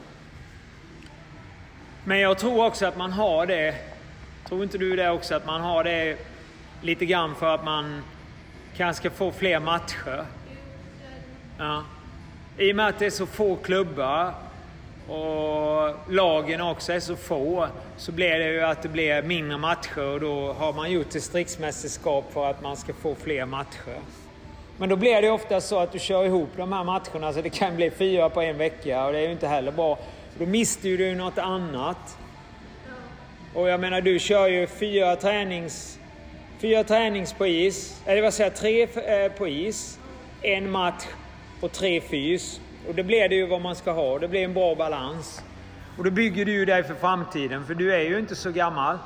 Men 2.03 2.19
jag 2.19 2.37
tror 2.37 2.65
också 2.65 2.85
att 2.85 2.97
man 2.97 3.11
har 3.11 3.45
det. 3.45 3.75
Tror 4.47 4.63
inte 4.63 4.77
du 4.77 4.95
det 4.95 5.09
också? 5.09 5.35
Att 5.35 5.45
man 5.45 5.61
har 5.61 5.83
det 5.83 6.17
lite 6.81 7.05
grann 7.05 7.35
för 7.35 7.55
att 7.55 7.63
man 7.63 8.01
kanske 8.77 9.01
ska 9.01 9.17
få 9.17 9.31
fler 9.31 9.59
matcher. 9.59 10.25
Ja. 11.57 11.83
I 12.57 12.71
och 12.71 12.75
med 12.75 12.87
att 12.87 12.99
det 12.99 13.05
är 13.05 13.09
så 13.09 13.25
få 13.25 13.55
klubbar 13.55 14.33
och 15.07 16.13
lagen 16.13 16.61
också 16.61 16.93
är 16.93 16.99
så 16.99 17.15
få 17.15 17.67
så 17.97 18.11
blir 18.11 18.39
det 18.39 18.51
ju 18.51 18.61
att 18.61 18.81
det 18.81 18.89
blir 18.89 19.21
mindre 19.21 19.57
matcher 19.57 20.01
och 20.01 20.19
då 20.19 20.53
har 20.53 20.73
man 20.73 20.91
gjort 20.91 21.09
distriktsmästerskap 21.09 22.33
för 22.33 22.49
att 22.49 22.61
man 22.61 22.77
ska 22.77 22.93
få 22.93 23.15
fler 23.15 23.45
matcher. 23.45 23.99
Men 24.79 24.89
då 24.89 24.95
blir 24.95 25.21
det 25.21 25.29
ofta 25.29 25.61
så 25.61 25.79
att 25.79 25.91
du 25.91 25.99
kör 25.99 26.25
ihop 26.25 26.49
de 26.57 26.73
här 26.73 26.83
matcherna 26.83 27.33
så 27.33 27.41
det 27.41 27.49
kan 27.49 27.75
bli 27.75 27.91
fyra 27.91 28.29
på 28.29 28.41
en 28.41 28.57
vecka 28.57 29.05
och 29.05 29.11
det 29.11 29.19
är 29.19 29.25
ju 29.25 29.31
inte 29.31 29.47
heller 29.47 29.71
bra. 29.71 29.99
Då 30.37 30.45
mister 30.45 30.97
du 30.97 31.15
något 31.15 31.37
annat. 31.37 32.17
Och 33.53 33.69
jag 33.69 33.79
menar, 33.79 34.01
du 34.01 34.19
kör 34.19 34.47
ju 34.47 34.67
fyra 34.67 35.15
tränings... 35.15 35.99
Fyra 36.59 36.83
tränings 36.83 37.33
på 37.33 37.47
is, 37.47 38.01
eller 38.05 38.21
vad 38.21 38.33
säger 38.33 38.49
jag, 38.49 38.57
tre 38.57 38.83
eh, 38.83 39.31
på 39.31 39.47
is, 39.47 39.99
en 40.41 40.71
match 40.71 41.05
och 41.61 41.71
tre 41.71 42.01
fys. 42.01 42.61
Och 42.87 42.95
det 42.95 43.03
blir 43.03 43.29
det 43.29 43.35
ju 43.35 43.45
vad 43.45 43.61
man 43.61 43.75
ska 43.75 43.91
ha. 43.91 44.19
Det 44.19 44.27
blir 44.27 44.43
en 44.43 44.53
bra 44.53 44.75
balans. 44.75 45.41
Och 45.97 46.03
då 46.03 46.11
bygger 46.11 46.45
du 46.45 46.51
ju 46.51 46.65
dig 46.65 46.83
för 46.83 46.93
framtiden, 46.93 47.65
för 47.65 47.73
du 47.73 47.95
är 47.95 48.01
ju 48.01 48.19
inte 48.19 48.35
så 48.35 48.51
gammal. 48.51 48.97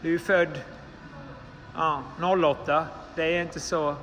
Du 0.00 0.08
är 0.08 0.12
ju 0.12 0.18
född 0.18 0.60
ja, 1.74 2.02
08. 2.44 2.86
Det 3.16 3.22
är 3.36 3.42
inte 3.42 3.60
så... 3.60 3.96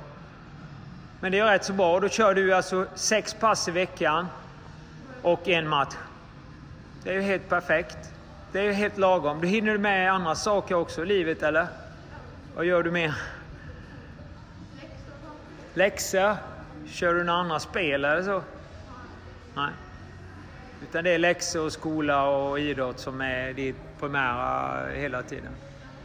Men 1.20 1.32
det 1.32 1.38
är 1.38 1.44
rätt 1.44 1.64
så 1.64 1.72
bra. 1.72 2.00
Då 2.00 2.08
kör 2.08 2.34
du 2.34 2.54
alltså 2.54 2.86
sex 2.94 3.34
pass 3.34 3.68
i 3.68 3.70
veckan 3.70 4.26
och 5.22 5.48
en 5.48 5.68
match. 5.68 5.94
Det 7.02 7.10
är 7.10 7.14
ju 7.14 7.20
helt 7.20 7.48
perfekt. 7.48 7.98
Det 8.52 8.58
är 8.58 8.62
ju 8.62 8.72
helt 8.72 8.98
lagom. 8.98 9.40
Du 9.40 9.48
hinner 9.48 9.72
du 9.72 9.78
med 9.78 10.12
andra 10.12 10.34
saker 10.34 10.74
också 10.74 11.02
i 11.02 11.06
livet, 11.06 11.42
eller? 11.42 11.66
Vad 12.56 12.64
gör 12.64 12.82
du 12.82 12.90
mer? 12.90 13.14
Läxor. 15.74 16.36
Kör 16.88 17.14
du 17.14 17.24
några 17.24 17.40
andra 17.40 17.60
spel 17.60 18.04
eller 18.04 18.22
så? 18.22 18.42
Nej. 19.54 19.70
Utan 20.82 21.04
det 21.04 21.10
är 21.10 21.18
läxor, 21.18 21.68
skola 21.68 22.28
och 22.28 22.60
idrott 22.60 22.98
som 22.98 23.20
är 23.20 23.52
ditt 23.52 23.76
primära 24.00 24.86
hela 24.94 25.22
tiden. 25.22 25.52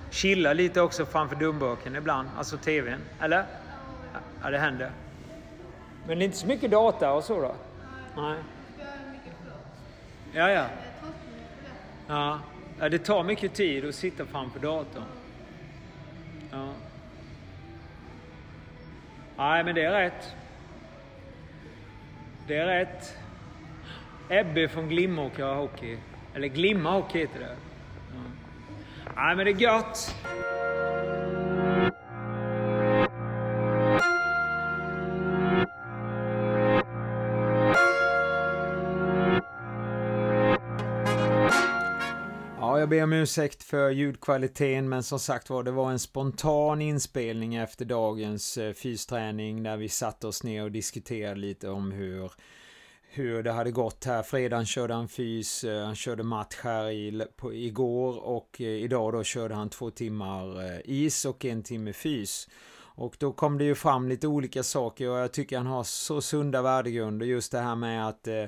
Chilla 0.10 0.54
lite 0.54 0.82
också 0.82 1.06
framför 1.06 1.36
dumburken 1.36 1.96
ibland, 1.96 2.30
alltså 2.38 2.58
TVn. 2.58 3.00
Eller? 3.22 3.46
Ja, 4.44 4.50
det 4.50 4.58
händer. 4.58 4.92
Men 6.08 6.20
det 6.20 6.24
är 6.24 6.26
inte 6.26 6.38
så 6.38 6.48
mycket 6.48 6.72
data 6.72 7.14
och 7.14 7.24
så 7.24 7.42
då? 7.42 7.56
Nej. 8.16 8.38
Ja, 10.34 10.50
ja. 10.50 10.66
Ja. 12.08 12.40
ja, 12.80 12.90
det 12.90 13.00
tar 13.00 13.24
mycket 13.24 13.54
tid 13.54 13.86
att 13.86 13.96
sitta 13.96 14.26
framför 14.26 14.60
datorn. 14.60 15.04
Ja. 16.52 16.68
Nej, 19.38 19.64
men 19.64 19.76
det 19.76 19.84
är 19.84 19.92
rätt. 19.92 20.36
Det 22.48 22.58
är 22.58 22.66
rätt. 22.66 23.18
Ebbe 24.30 24.68
från 24.68 24.90
Glimåkra 24.90 25.54
Hockey. 25.54 25.98
Eller 26.34 26.48
Glimma 26.48 26.92
Hockey 26.92 27.20
heter 27.20 27.40
det. 27.40 27.56
Ja. 28.14 28.22
Nej, 29.16 29.36
men 29.36 29.46
det 29.46 29.52
är 29.52 29.62
gött. 29.62 30.16
Jag 42.86 42.90
ber 42.90 43.04
om 43.04 43.14
ursäkt 43.14 43.64
för 43.64 43.90
ljudkvaliteten 43.90 44.90
men 44.90 45.04
som 45.04 45.20
sagt 45.20 45.50
var 45.50 45.64
det 45.64 45.72
var 45.72 45.92
en 45.92 46.00
spontan 46.00 46.82
inspelning 46.82 47.56
efter 47.56 47.86
dagens 47.86 48.58
eh, 48.58 48.74
fysträning 48.74 49.64
där 49.64 49.78
vi 49.78 49.90
satte 49.90 50.28
oss 50.28 50.44
ner 50.44 50.64
och 50.64 50.72
diskuterade 50.72 51.40
lite 51.40 51.70
om 51.70 51.92
hur 51.92 52.32
hur 53.02 53.44
det 53.44 53.52
hade 53.52 53.72
gått 53.72 54.06
här. 54.06 54.24
Fredagen 54.24 54.66
körde 54.66 54.94
han 54.94 55.08
fys, 55.08 55.64
eh, 55.64 55.86
han 55.86 55.96
körde 55.96 56.24
match 56.24 56.56
här 56.64 56.90
i, 56.90 57.26
på, 57.36 57.54
igår 57.54 58.26
och 58.26 58.62
eh, 58.62 58.68
idag 58.68 59.14
då 59.14 59.24
körde 59.24 59.56
han 59.56 59.70
två 59.70 59.92
timmar 59.92 60.82
is 60.86 61.26
och 61.26 61.46
en 61.46 61.64
timme 61.64 61.94
fys. 61.94 62.48
Och 62.96 63.16
då 63.20 63.34
kom 63.34 63.58
det 63.58 63.64
ju 63.64 63.76
fram 63.76 64.10
lite 64.10 64.28
olika 64.28 64.64
saker 64.64 65.10
och 65.10 65.18
jag 65.18 65.34
tycker 65.34 65.58
han 65.58 65.68
har 65.68 65.84
så 65.84 66.22
sunda 66.22 66.62
värdegrunder. 66.62 67.26
Just 67.26 67.52
det 67.52 67.60
här 67.60 67.76
med 67.76 68.08
att 68.08 68.28
eh, 68.28 68.46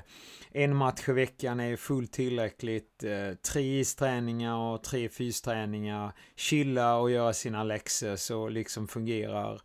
en 0.52 0.76
match 0.76 1.10
i 1.10 1.12
veckan 1.12 1.60
är 1.60 1.76
fullt 1.76 2.12
tillräckligt. 2.12 3.04
Eh, 3.04 3.34
tre 3.52 3.80
isträningar 3.80 4.56
och 4.56 4.84
tre 4.84 5.10
fysträningar. 5.10 6.12
Chilla 6.36 6.98
och 6.98 7.12
göra 7.12 7.34
sina 7.34 7.64
läxor 7.64 8.16
så 8.16 8.50
liksom 8.50 8.88
fungerar 8.88 9.62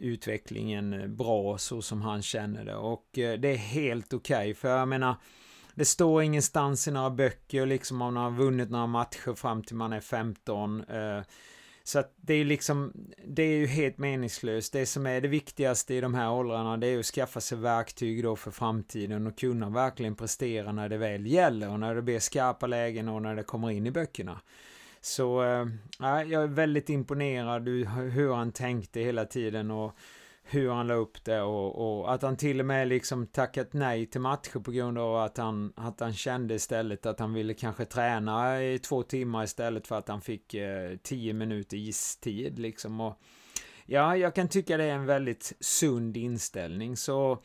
utvecklingen 0.00 1.16
bra 1.16 1.58
så 1.58 1.82
som 1.82 2.02
han 2.02 2.22
känner 2.22 2.64
det. 2.64 2.76
Och 2.76 3.18
eh, 3.18 3.38
det 3.38 3.48
är 3.48 3.56
helt 3.56 4.12
okej 4.12 4.36
okay, 4.36 4.54
för 4.54 4.68
jag 4.68 4.88
menar 4.88 5.16
det 5.74 5.84
står 5.84 6.22
ingenstans 6.22 6.88
i 6.88 6.90
några 6.90 7.10
böcker 7.10 7.66
liksom 7.66 8.02
om 8.02 8.14
man 8.14 8.24
har 8.24 8.30
vunnit 8.30 8.70
några 8.70 8.86
matcher 8.86 9.34
fram 9.34 9.62
till 9.62 9.76
man 9.76 9.92
är 9.92 10.00
15. 10.00 10.84
Eh, 10.84 11.22
så 11.86 11.98
att 11.98 12.12
det 12.16 12.34
är 12.34 12.44
liksom, 12.44 12.92
det 13.26 13.42
är 13.42 13.56
ju 13.56 13.66
helt 13.66 13.98
meningslöst. 13.98 14.72
Det 14.72 14.86
som 14.86 15.06
är 15.06 15.20
det 15.20 15.28
viktigaste 15.28 15.94
i 15.94 16.00
de 16.00 16.14
här 16.14 16.32
åldrarna 16.32 16.76
det 16.76 16.86
är 16.86 16.98
att 16.98 17.06
skaffa 17.06 17.40
sig 17.40 17.58
verktyg 17.58 18.22
då 18.22 18.36
för 18.36 18.50
framtiden 18.50 19.26
och 19.26 19.38
kunna 19.38 19.70
verkligen 19.70 20.14
prestera 20.14 20.72
när 20.72 20.88
det 20.88 20.96
väl 20.96 21.26
gäller 21.26 21.70
och 21.70 21.80
när 21.80 21.94
det 21.94 22.02
blir 22.02 22.18
skarpa 22.18 22.66
lägen 22.66 23.08
och 23.08 23.22
när 23.22 23.36
det 23.36 23.42
kommer 23.42 23.70
in 23.70 23.86
i 23.86 23.90
böckerna. 23.90 24.40
Så 25.00 25.42
äh, 25.42 25.66
jag 26.00 26.42
är 26.42 26.46
väldigt 26.46 26.88
imponerad 26.88 27.68
hur 28.12 28.34
han 28.34 28.52
tänkte 28.52 29.00
hela 29.00 29.24
tiden 29.24 29.70
och 29.70 29.96
hur 30.46 30.70
han 30.70 30.86
la 30.86 30.94
upp 30.94 31.24
det 31.24 31.42
och, 31.42 32.00
och, 32.00 32.14
att 32.14 32.22
han 32.22 32.36
till 32.36 32.60
och 32.60 32.66
med 32.66 32.88
liksom 32.88 33.26
tackat 33.26 33.72
nej 33.72 34.06
till 34.06 34.20
matcher 34.20 34.58
på 34.58 34.70
grund 34.70 34.98
av 34.98 35.16
att 35.16 35.36
han, 35.36 35.72
att 35.76 36.00
han 36.00 36.12
kände 36.12 36.54
istället 36.54 37.06
att 37.06 37.20
han 37.20 37.34
ville 37.34 37.54
kanske 37.54 37.84
träna 37.84 38.62
i 38.62 38.78
två 38.78 39.02
timmar 39.02 39.44
istället 39.44 39.86
för 39.86 39.98
att 39.98 40.08
han 40.08 40.20
fick 40.20 40.54
eh, 40.54 40.96
tio 41.02 41.32
minuter 41.32 41.76
istid 41.76 42.58
liksom. 42.58 43.00
Och, 43.00 43.20
ja, 43.86 44.16
jag 44.16 44.34
kan 44.34 44.48
tycka 44.48 44.76
det 44.76 44.84
är 44.84 44.94
en 44.94 45.06
väldigt 45.06 45.52
sund 45.60 46.16
inställning 46.16 46.96
så 46.96 47.38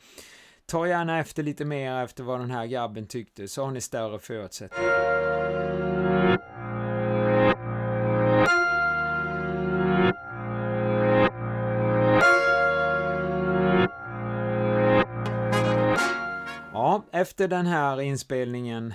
ta 0.66 0.88
gärna 0.88 1.18
efter 1.18 1.42
lite 1.42 1.64
mer 1.64 2.04
efter 2.04 2.24
vad 2.24 2.40
den 2.40 2.50
här 2.50 2.66
grabben 2.66 3.06
tyckte 3.06 3.48
så 3.48 3.64
har 3.64 3.70
ni 3.70 3.80
större 3.80 4.18
förutsättningar. 4.18 5.99
Efter 17.20 17.48
den 17.48 17.66
här 17.66 18.00
inspelningen, 18.00 18.94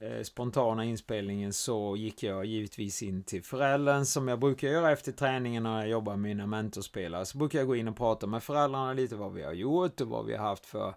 eh, 0.00 0.22
spontana 0.22 0.84
inspelningen, 0.84 1.52
så 1.52 1.96
gick 1.96 2.22
jag 2.22 2.44
givetvis 2.44 3.02
in 3.02 3.22
till 3.22 3.42
föräldern 3.42 4.04
som 4.04 4.28
jag 4.28 4.40
brukar 4.40 4.68
göra 4.68 4.92
efter 4.92 5.12
träningen 5.12 5.62
när 5.62 5.78
jag 5.78 5.88
jobbar 5.88 6.12
med 6.12 6.20
mina 6.20 6.46
mentorspelare. 6.46 7.26
Så 7.26 7.38
brukar 7.38 7.58
jag 7.58 7.68
gå 7.68 7.76
in 7.76 7.88
och 7.88 7.96
prata 7.96 8.26
med 8.26 8.42
föräldrarna 8.42 8.92
lite 8.92 9.16
vad 9.16 9.32
vi 9.32 9.42
har 9.42 9.52
gjort 9.52 10.00
och 10.00 10.08
vad 10.08 10.26
vi 10.26 10.36
har 10.36 10.48
haft 10.48 10.66
för 10.66 10.94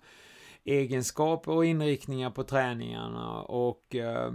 egenskaper 0.64 1.52
och 1.52 1.66
inriktningar 1.66 2.30
på 2.30 2.44
träningarna. 2.44 3.42
Och 3.42 3.96
eh, 3.96 4.34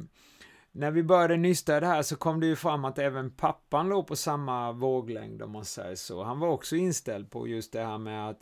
när 0.73 0.91
vi 0.91 1.03
började 1.03 1.37
nysta 1.37 1.81
det 1.81 1.87
här 1.87 2.03
så 2.03 2.17
kom 2.17 2.41
det 2.41 2.47
ju 2.47 2.57
fram 2.57 2.85
att 2.85 2.99
även 2.99 3.31
pappan 3.31 3.89
låg 3.89 4.07
på 4.07 4.17
samma 4.17 4.73
våglängd 4.73 5.43
om 5.43 5.53
man 5.53 5.65
säger 5.65 5.95
så. 5.95 6.23
Han 6.23 6.41
var 6.41 6.49
också 6.49 6.77
inställd 6.77 7.31
på 7.31 7.49
just 7.49 7.73
det 7.73 7.85
här 7.85 7.99
med 7.99 8.29
att 8.29 8.41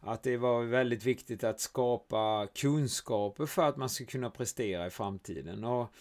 att 0.00 0.22
det 0.22 0.36
var 0.36 0.62
väldigt 0.62 1.04
viktigt 1.04 1.44
att 1.44 1.60
skapa 1.60 2.46
kunskaper 2.54 3.46
för 3.46 3.62
att 3.62 3.76
man 3.76 3.88
ska 3.88 4.04
kunna 4.04 4.30
prestera 4.30 4.86
i 4.86 4.90
framtiden. 4.90 5.64
Och 5.64 5.92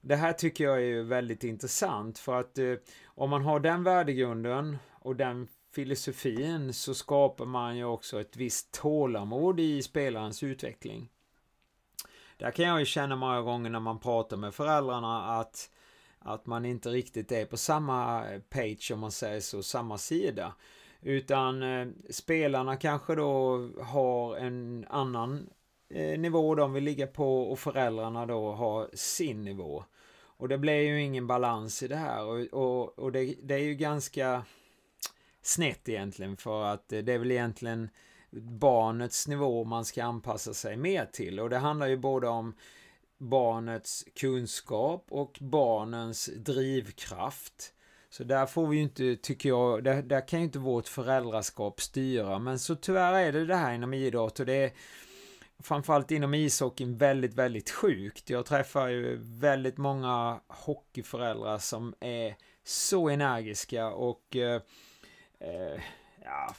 det 0.00 0.16
här 0.16 0.32
tycker 0.32 0.64
jag 0.64 0.82
är 0.82 1.02
väldigt 1.02 1.44
intressant 1.44 2.18
för 2.18 2.40
att 2.40 2.58
eh, 2.58 2.74
om 3.04 3.30
man 3.30 3.42
har 3.42 3.60
den 3.60 3.84
värdegrunden 3.84 4.78
och 4.92 5.16
den 5.16 5.48
filosofin 5.74 6.72
så 6.72 6.94
skapar 6.94 7.44
man 7.44 7.76
ju 7.76 7.84
också 7.84 8.20
ett 8.20 8.36
visst 8.36 8.72
tålamod 8.72 9.60
i 9.60 9.82
spelarens 9.82 10.42
utveckling. 10.42 11.10
Där 12.36 12.50
kan 12.50 12.64
jag 12.64 12.80
ju 12.80 12.86
känna 12.86 13.16
många 13.16 13.40
gånger 13.40 13.70
när 13.70 13.80
man 13.80 13.98
pratar 13.98 14.36
med 14.36 14.54
föräldrarna 14.54 15.40
att 15.40 15.70
att 16.24 16.46
man 16.46 16.64
inte 16.64 16.88
riktigt 16.88 17.32
är 17.32 17.46
på 17.46 17.56
samma 17.56 18.24
page 18.50 18.90
om 18.94 19.00
man 19.00 19.12
säger 19.12 19.40
så, 19.40 19.62
samma 19.62 19.98
sida. 19.98 20.54
Utan 21.04 21.62
eh, 21.62 21.88
spelarna 22.10 22.76
kanske 22.76 23.14
då 23.14 23.58
har 23.80 24.36
en 24.36 24.86
annan 24.90 25.50
eh, 25.90 26.18
nivå 26.18 26.54
de 26.54 26.72
vill 26.72 26.84
ligga 26.84 27.06
på 27.06 27.42
och 27.42 27.58
föräldrarna 27.58 28.26
då 28.26 28.52
har 28.52 28.88
sin 28.94 29.44
nivå. 29.44 29.84
Och 30.36 30.48
det 30.48 30.58
blir 30.58 30.80
ju 30.80 31.02
ingen 31.02 31.26
balans 31.26 31.82
i 31.82 31.88
det 31.88 31.96
här 31.96 32.24
och, 32.24 32.40
och, 32.40 32.98
och 32.98 33.12
det, 33.12 33.34
det, 33.42 33.54
är 33.54 33.58
ju 33.58 33.74
ganska 33.74 34.44
snett 35.42 35.88
egentligen 35.88 36.36
för 36.36 36.64
att 36.64 36.88
det 36.88 37.08
är 37.08 37.18
väl 37.18 37.30
egentligen 37.30 37.90
barnets 38.60 39.28
nivå 39.28 39.64
man 39.64 39.84
ska 39.84 40.04
anpassa 40.04 40.54
sig 40.54 40.76
mer 40.76 41.06
till 41.12 41.40
och 41.40 41.50
det 41.50 41.58
handlar 41.58 41.86
ju 41.86 41.96
både 41.96 42.28
om 42.28 42.54
barnets 43.18 44.04
kunskap 44.14 45.06
och 45.10 45.38
barnens 45.40 46.30
drivkraft. 46.36 47.73
Så 48.16 48.24
där 48.24 48.46
får 48.46 48.66
vi 48.66 48.76
ju 48.76 48.82
inte, 48.82 49.16
tycker 49.16 49.48
jag, 49.48 49.84
där, 49.84 50.02
där 50.02 50.28
kan 50.28 50.38
ju 50.38 50.44
inte 50.44 50.58
vårt 50.58 50.88
föräldraskap 50.88 51.80
styra. 51.80 52.38
Men 52.38 52.58
så 52.58 52.74
tyvärr 52.74 53.12
är 53.12 53.32
det 53.32 53.46
det 53.46 53.56
här 53.56 53.74
inom 53.74 53.94
idrott 53.94 54.40
och 54.40 54.46
det 54.46 54.54
är 54.54 54.72
framförallt 55.58 56.10
inom 56.10 56.34
ishockeyn 56.34 56.96
väldigt, 56.96 57.34
väldigt 57.34 57.70
sjukt. 57.70 58.30
Jag 58.30 58.46
träffar 58.46 58.88
ju 58.88 59.16
väldigt 59.20 59.78
många 59.78 60.40
hockeyföräldrar 60.46 61.58
som 61.58 61.94
är 62.00 62.36
så 62.64 63.08
energiska 63.08 63.86
och 63.86 64.36
eh, 64.36 64.60
eh, 65.40 65.80
ja, 66.24 66.54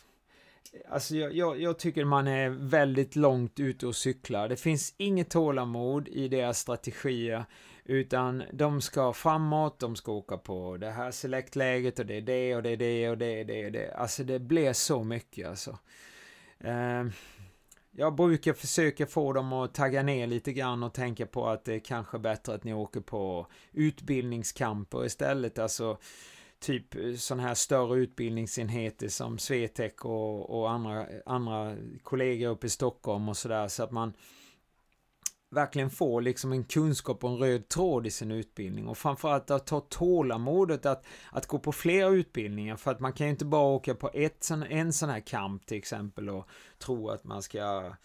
Alltså 0.89 1.15
jag, 1.15 1.33
jag, 1.33 1.61
jag, 1.61 1.79
tycker 1.79 2.05
man 2.05 2.27
är 2.27 2.49
väldigt 2.49 3.15
långt 3.15 3.59
ute 3.59 3.87
och 3.87 3.95
cyklar. 3.95 4.49
Det 4.49 4.55
finns 4.55 4.93
inget 4.97 5.29
tålamod 5.29 6.07
i 6.07 6.27
deras 6.27 6.59
strategier. 6.59 7.45
Utan 7.87 8.43
de 8.53 8.81
ska 8.81 9.13
framåt, 9.13 9.79
de 9.79 9.95
ska 9.95 10.11
åka 10.11 10.37
på 10.37 10.77
det 10.77 10.91
här 10.91 11.11
selektläget 11.11 11.99
och 11.99 12.05
det 12.05 12.17
är 12.17 12.21
det 12.21 12.55
och 12.55 12.63
det 12.63 12.69
är 12.69 12.77
det 12.77 13.09
och 13.09 13.17
det 13.17 13.39
är 13.39 13.45
det 13.45 13.65
och 13.65 13.71
det. 13.71 13.93
Alltså 13.93 14.23
det 14.23 14.39
blir 14.39 14.73
så 14.73 15.03
mycket 15.03 15.47
alltså. 15.47 15.79
Ehm, 16.59 17.11
jag 17.91 18.15
brukar 18.15 18.53
försöka 18.53 19.05
få 19.05 19.33
dem 19.33 19.53
att 19.53 19.73
tagga 19.73 20.03
ner 20.03 20.27
lite 20.27 20.53
grann 20.53 20.83
och 20.83 20.93
tänka 20.93 21.25
på 21.25 21.47
att 21.47 21.65
det 21.65 21.73
är 21.73 21.79
kanske 21.79 22.19
bättre 22.19 22.53
att 22.53 22.63
ni 22.63 22.73
åker 22.73 23.01
på 23.01 23.47
utbildningskamper 23.71 25.05
istället. 25.05 25.59
Alltså 25.59 25.97
typ 26.59 26.95
eh, 26.95 27.13
sådana 27.13 27.43
här 27.43 27.53
större 27.53 27.99
utbildningsenheter 27.99 29.07
som 29.07 29.37
Swetec 29.37 29.93
och, 30.01 30.59
och 30.59 30.71
andra, 30.71 31.05
andra 31.25 31.75
kollegor 32.03 32.49
uppe 32.49 32.67
i 32.67 32.69
Stockholm 32.69 33.29
och 33.29 33.37
sådär. 33.37 33.67
Så 33.67 33.83
att 33.83 33.91
man 33.91 34.13
verkligen 35.51 35.89
får 35.89 36.21
liksom 36.21 36.51
en 36.51 36.63
kunskap 36.63 37.23
och 37.23 37.29
en 37.29 37.37
röd 37.37 37.67
tråd 37.67 38.07
i 38.07 38.11
sin 38.11 38.31
utbildning 38.31 38.87
och 38.87 38.97
framförallt 38.97 39.51
att 39.51 39.67
ta 39.67 39.79
tålamodet 39.79 40.85
att, 40.85 41.05
att 41.31 41.47
gå 41.47 41.59
på 41.59 41.71
flera 41.71 42.07
utbildningar 42.07 42.75
för 42.75 42.91
att 42.91 42.99
man 42.99 43.13
kan 43.13 43.27
ju 43.27 43.31
inte 43.31 43.45
bara 43.45 43.75
åka 43.75 43.95
på 43.95 44.09
ett, 44.13 44.49
en 44.69 44.93
sån 44.93 45.09
här 45.09 45.19
kamp 45.19 45.65
till 45.65 45.77
exempel 45.77 46.29
och 46.29 46.49
tro 46.79 47.09
att 47.09 47.23
man 47.23 47.43
ska 47.43 47.95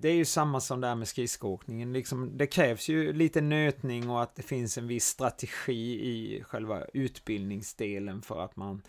det 0.00 0.08
är 0.08 0.14
ju 0.14 0.24
samma 0.24 0.60
som 0.60 0.80
det 0.80 0.86
här 0.86 0.94
med 0.94 1.08
skridskoåkningen. 1.08 1.92
Liksom, 1.92 2.38
det 2.38 2.46
krävs 2.46 2.88
ju 2.88 3.12
lite 3.12 3.40
nötning 3.40 4.10
och 4.10 4.22
att 4.22 4.36
det 4.36 4.42
finns 4.42 4.78
en 4.78 4.86
viss 4.86 5.06
strategi 5.06 6.08
i 6.08 6.42
själva 6.42 6.84
utbildningsdelen 6.94 8.22
för 8.22 8.44
att 8.44 8.56
man 8.56 8.82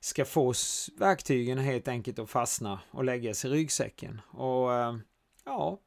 ska 0.00 0.24
få 0.24 0.54
verktygen 0.98 1.58
helt 1.58 1.88
enkelt 1.88 2.18
att 2.18 2.30
fastna 2.30 2.80
och 2.90 3.04
läggas 3.04 3.44
i 3.44 3.48
ryggsäcken. 3.48 4.20
Och 4.30 4.74
eh, 4.74 4.96
ja, 5.44 5.78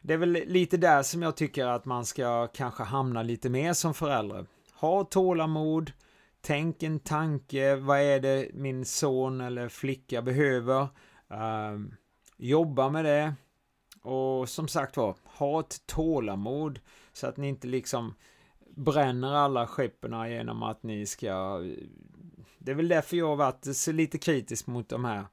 det 0.00 0.14
är 0.14 0.18
väl 0.18 0.32
lite 0.32 0.76
där 0.76 1.02
som 1.02 1.22
jag 1.22 1.36
tycker 1.36 1.66
att 1.66 1.84
man 1.84 2.06
ska 2.06 2.46
kanske 2.46 2.82
hamna 2.82 3.22
lite 3.22 3.50
mer 3.50 3.72
som 3.72 3.94
förälder. 3.94 4.46
Ha 4.74 5.04
tålamod, 5.04 5.92
tänk 6.40 6.82
en 6.82 7.00
tanke, 7.00 7.76
vad 7.76 8.00
är 8.00 8.20
det 8.20 8.50
min 8.54 8.84
son 8.84 9.40
eller 9.40 9.68
flicka 9.68 10.22
behöver? 10.22 10.82
Uh, 10.82 11.80
jobba 12.36 12.88
med 12.88 13.04
det. 13.04 13.34
Och 14.02 14.48
som 14.48 14.68
sagt 14.68 14.96
var, 14.96 15.16
ha 15.24 15.60
ett 15.60 15.86
tålamod 15.86 16.80
så 17.12 17.26
att 17.26 17.36
ni 17.36 17.48
inte 17.48 17.66
liksom 17.66 18.14
bränner 18.76 19.34
alla 19.34 19.66
skeppen 19.66 20.30
genom 20.30 20.62
att 20.62 20.82
ni 20.82 21.06
ska... 21.06 21.60
Det 22.58 22.70
är 22.70 22.74
väl 22.74 22.88
därför 22.88 23.16
jag 23.16 23.28
har 23.28 23.36
varit 23.36 23.86
lite 23.86 24.18
kritisk 24.18 24.66
mot 24.66 24.88
de 24.88 25.04
här 25.04 25.24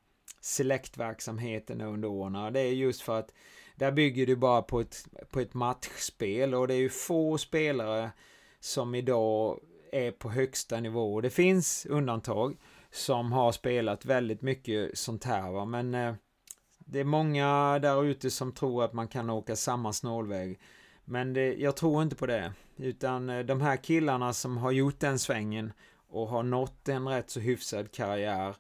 selektverksamheterna 0.42 1.86
under 1.86 2.08
åren. 2.08 2.54
Det 2.54 2.60
är 2.60 2.74
just 2.74 3.02
för 3.02 3.20
att 3.20 3.34
där 3.78 3.92
bygger 3.92 4.26
du 4.26 4.36
bara 4.36 4.62
på 4.62 4.80
ett, 4.80 5.08
på 5.32 5.40
ett 5.40 5.54
matchspel 5.54 6.54
och 6.56 6.68
det 6.68 6.74
är 6.74 6.80
ju 6.80 6.90
få 6.90 7.38
spelare 7.38 8.12
som 8.60 8.96
idag 8.96 9.60
är 9.92 10.12
på 10.12 10.30
högsta 10.30 10.80
nivå. 10.80 11.22
Det 11.22 11.30
finns 11.30 11.86
undantag 11.86 12.58
som 12.92 13.32
har 13.32 13.52
spelat 13.52 14.06
väldigt 14.06 14.42
mycket 14.42 14.98
sånt 14.98 15.24
här 15.24 15.52
va? 15.52 15.66
men 15.66 15.96
eh, 15.96 16.14
det 16.80 17.00
är 17.00 17.04
många 17.04 17.80
där 17.80 18.04
ute 18.06 18.32
som 18.32 18.52
tror 18.52 18.84
att 18.84 18.94
man 18.94 19.08
kan 19.08 19.30
åka 19.30 19.56
samma 19.56 19.94
snålväg. 19.94 20.60
Men 21.06 21.34
det, 21.34 21.54
jag 21.54 21.76
tror 21.76 22.04
inte 22.04 22.16
på 22.16 22.26
det. 22.26 22.54
Utan 22.78 23.30
eh, 23.30 23.46
de 23.46 23.62
här 23.62 23.78
killarna 23.78 24.34
som 24.34 24.58
har 24.58 24.72
gjort 24.72 25.00
den 25.00 25.20
svängen 25.20 25.74
och 26.10 26.28
har 26.28 26.44
nått 26.44 26.90
en 26.90 27.08
rätt 27.08 27.30
så 27.30 27.40
hyfsad 27.40 27.92
karriär 27.92 28.56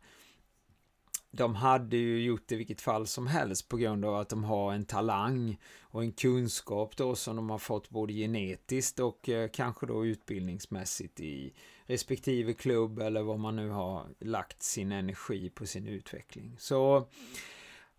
de 1.38 1.56
hade 1.56 1.98
ju 1.98 2.24
gjort 2.24 2.44
det 2.48 2.56
i 2.56 2.58
vilket 2.58 2.82
fall 2.82 3.08
som 3.08 3.28
helst 3.28 3.70
på 3.70 3.78
grund 3.78 4.06
av 4.06 4.16
att 4.16 4.30
de 4.30 4.44
har 4.44 4.74
en 4.74 4.86
talang 4.86 5.58
och 5.82 6.04
en 6.04 6.12
kunskap 6.12 6.98
då 6.98 7.16
som 7.16 7.36
de 7.36 7.50
har 7.50 7.58
fått 7.58 7.90
både 7.90 8.14
genetiskt 8.14 9.00
och 9.00 9.30
eh, 9.30 9.50
kanske 9.54 9.86
då 9.86 10.06
utbildningsmässigt 10.06 11.20
i 11.20 11.54
respektive 11.86 12.54
klubb 12.54 13.00
eller 13.00 13.22
vad 13.22 13.40
man 13.40 13.56
nu 13.56 13.70
har 13.70 14.06
lagt 14.20 14.64
sin 14.64 14.92
energi 14.92 15.50
på 15.50 15.66
sin 15.66 15.88
utveckling. 15.88 16.56
Så 16.60 17.08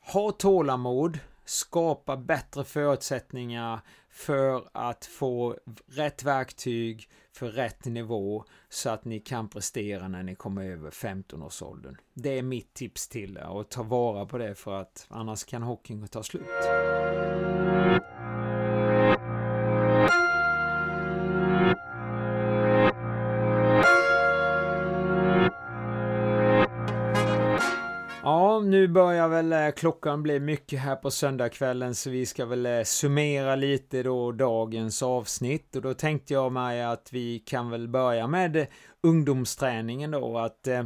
ha 0.01 0.33
tålamod, 0.33 1.19
skapa 1.45 2.17
bättre 2.17 2.65
förutsättningar 2.65 3.81
för 4.19 4.69
att 4.73 5.07
få 5.07 5.57
rätt 5.87 6.23
verktyg 6.23 7.09
för 7.33 7.49
rätt 7.49 7.85
nivå 7.85 8.45
så 8.69 8.91
att 8.91 9.05
ni 9.05 9.21
kan 9.21 9.49
prestera 9.49 10.09
när 10.09 10.23
ni 10.23 10.35
kommer 10.35 10.65
över 10.65 10.91
15-årsåldern. 10.91 11.97
Det 12.15 12.39
är 12.39 12.43
mitt 12.43 12.75
tips 12.75 13.09
till 13.09 13.37
er 13.37 13.49
och 13.49 13.69
ta 13.69 13.83
vara 13.83 14.27
på 14.27 14.39
det 14.39 14.55
för 14.55 14.81
att 14.81 15.07
annars 15.09 15.45
kan 15.45 15.63
hockeyn 15.63 16.09
ta 16.09 16.23
slut. 16.23 16.43
Nu 28.79 28.89
börjar 28.89 29.29
väl 29.29 29.53
eh, 29.53 29.71
klockan 29.71 30.23
bli 30.23 30.41
mycket 30.41 30.81
här 30.81 30.97
på 30.97 31.11
söndagskvällen 31.11 31.95
så 31.95 32.11
vi 32.11 32.27
ska 32.27 32.47
väl 32.47 32.67
eh, 32.67 32.83
summera 32.83 33.57
lite 33.57 34.03
då 34.03 34.33
dagens 34.33 35.03
avsnitt. 35.03 35.77
Och 35.77 35.83
då 35.83 35.95
tänkte 35.95 36.33
jag 36.33 36.53
mig 36.53 36.83
att 36.83 37.09
vi 37.13 37.39
kan 37.39 37.71
väl 37.71 37.89
börja 37.89 38.27
med 38.27 38.67
ungdomsträningen 39.03 40.11
då 40.11 40.39
att 40.39 40.67
eh, 40.67 40.85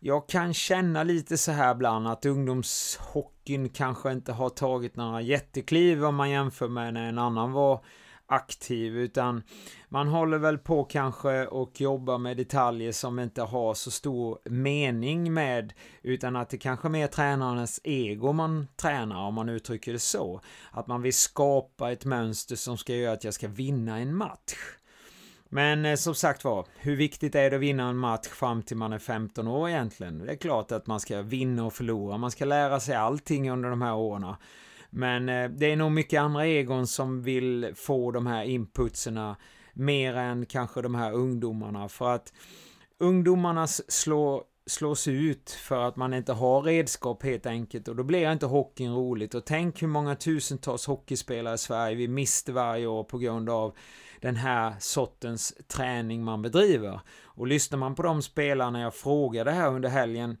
jag 0.00 0.28
kan 0.28 0.54
känna 0.54 1.02
lite 1.02 1.38
så 1.38 1.52
här 1.52 1.74
ibland 1.74 2.08
att 2.08 2.26
ungdomshockeyn 2.26 3.68
kanske 3.68 4.12
inte 4.12 4.32
har 4.32 4.48
tagit 4.48 4.96
några 4.96 5.20
jättekliv 5.20 6.04
om 6.04 6.14
man 6.14 6.30
jämför 6.30 6.68
med 6.68 6.94
när 6.94 7.08
en 7.08 7.18
annan 7.18 7.52
var 7.52 7.84
aktiv 8.34 8.98
utan 8.98 9.42
man 9.88 10.08
håller 10.08 10.38
väl 10.38 10.58
på 10.58 10.84
kanske 10.84 11.46
och 11.46 11.80
jobbar 11.80 12.18
med 12.18 12.36
detaljer 12.36 12.92
som 12.92 13.18
inte 13.18 13.42
har 13.42 13.74
så 13.74 13.90
stor 13.90 14.38
mening 14.44 15.34
med 15.34 15.72
utan 16.02 16.36
att 16.36 16.50
det 16.50 16.58
kanske 16.58 16.88
är 16.88 16.90
mer 16.90 17.06
tränarens 17.06 17.80
ego 17.84 18.32
man 18.32 18.66
tränar 18.76 19.26
om 19.26 19.34
man 19.34 19.48
uttrycker 19.48 19.92
det 19.92 19.98
så. 19.98 20.40
Att 20.70 20.86
man 20.86 21.02
vill 21.02 21.14
skapa 21.14 21.92
ett 21.92 22.04
mönster 22.04 22.56
som 22.56 22.78
ska 22.78 22.94
göra 22.94 23.12
att 23.12 23.24
jag 23.24 23.34
ska 23.34 23.48
vinna 23.48 23.98
en 23.98 24.16
match. 24.16 24.54
Men 25.48 25.84
eh, 25.84 25.96
som 25.96 26.14
sagt 26.14 26.44
var, 26.44 26.66
hur 26.76 26.96
viktigt 26.96 27.34
är 27.34 27.50
det 27.50 27.56
att 27.56 27.62
vinna 27.62 27.88
en 27.88 27.96
match 27.96 28.28
fram 28.28 28.62
till 28.62 28.76
man 28.76 28.92
är 28.92 28.98
15 28.98 29.48
år 29.48 29.68
egentligen? 29.68 30.18
Det 30.18 30.32
är 30.32 30.36
klart 30.36 30.72
att 30.72 30.86
man 30.86 31.00
ska 31.00 31.22
vinna 31.22 31.64
och 31.64 31.72
förlora, 31.72 32.16
man 32.16 32.30
ska 32.30 32.44
lära 32.44 32.80
sig 32.80 32.94
allting 32.94 33.50
under 33.50 33.70
de 33.70 33.82
här 33.82 33.94
åren. 33.94 34.34
Men 34.94 35.28
eh, 35.28 35.50
det 35.50 35.72
är 35.72 35.76
nog 35.76 35.92
mycket 35.92 36.20
andra 36.20 36.46
egon 36.46 36.86
som 36.86 37.22
vill 37.22 37.72
få 37.74 38.10
de 38.10 38.26
här 38.26 38.44
inputserna 38.44 39.36
mer 39.72 40.14
än 40.14 40.46
kanske 40.46 40.82
de 40.82 40.94
här 40.94 41.12
ungdomarna. 41.12 41.88
För 41.88 42.14
att 42.14 42.32
ungdomarna 42.98 43.66
slår, 43.66 44.42
slås 44.66 45.08
ut 45.08 45.50
för 45.50 45.88
att 45.88 45.96
man 45.96 46.14
inte 46.14 46.32
har 46.32 46.62
redskap 46.62 47.22
helt 47.22 47.46
enkelt 47.46 47.88
och 47.88 47.96
då 47.96 48.02
blir 48.02 48.32
inte 48.32 48.46
hockeyn 48.46 48.94
roligt. 48.94 49.34
Och 49.34 49.44
tänk 49.44 49.82
hur 49.82 49.88
många 49.88 50.16
tusentals 50.16 50.86
hockeyspelare 50.86 51.54
i 51.54 51.58
Sverige 51.58 51.96
vi 51.96 52.08
mister 52.08 52.52
varje 52.52 52.86
år 52.86 53.04
på 53.04 53.18
grund 53.18 53.50
av 53.50 53.76
den 54.20 54.36
här 54.36 54.74
sortens 54.78 55.54
träning 55.68 56.24
man 56.24 56.42
bedriver. 56.42 57.00
Och 57.22 57.46
lyssnar 57.46 57.78
man 57.78 57.94
på 57.94 58.02
de 58.02 58.22
spelarna 58.22 58.80
jag 58.80 58.94
frågade 58.94 59.50
här 59.50 59.68
under 59.68 59.88
helgen 59.88 60.36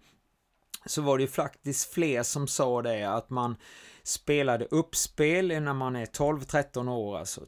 så 0.86 1.02
var 1.02 1.18
det 1.18 1.22
ju 1.22 1.28
faktiskt 1.28 1.94
fler 1.94 2.22
som 2.22 2.46
sa 2.46 2.82
det 2.82 3.04
att 3.04 3.30
man 3.30 3.56
spelade 4.04 4.66
uppspel 4.70 5.48
när 5.48 5.74
man 5.74 5.96
är 5.96 6.06
12-13 6.06 6.90
år, 6.90 7.18
alltså 7.18 7.40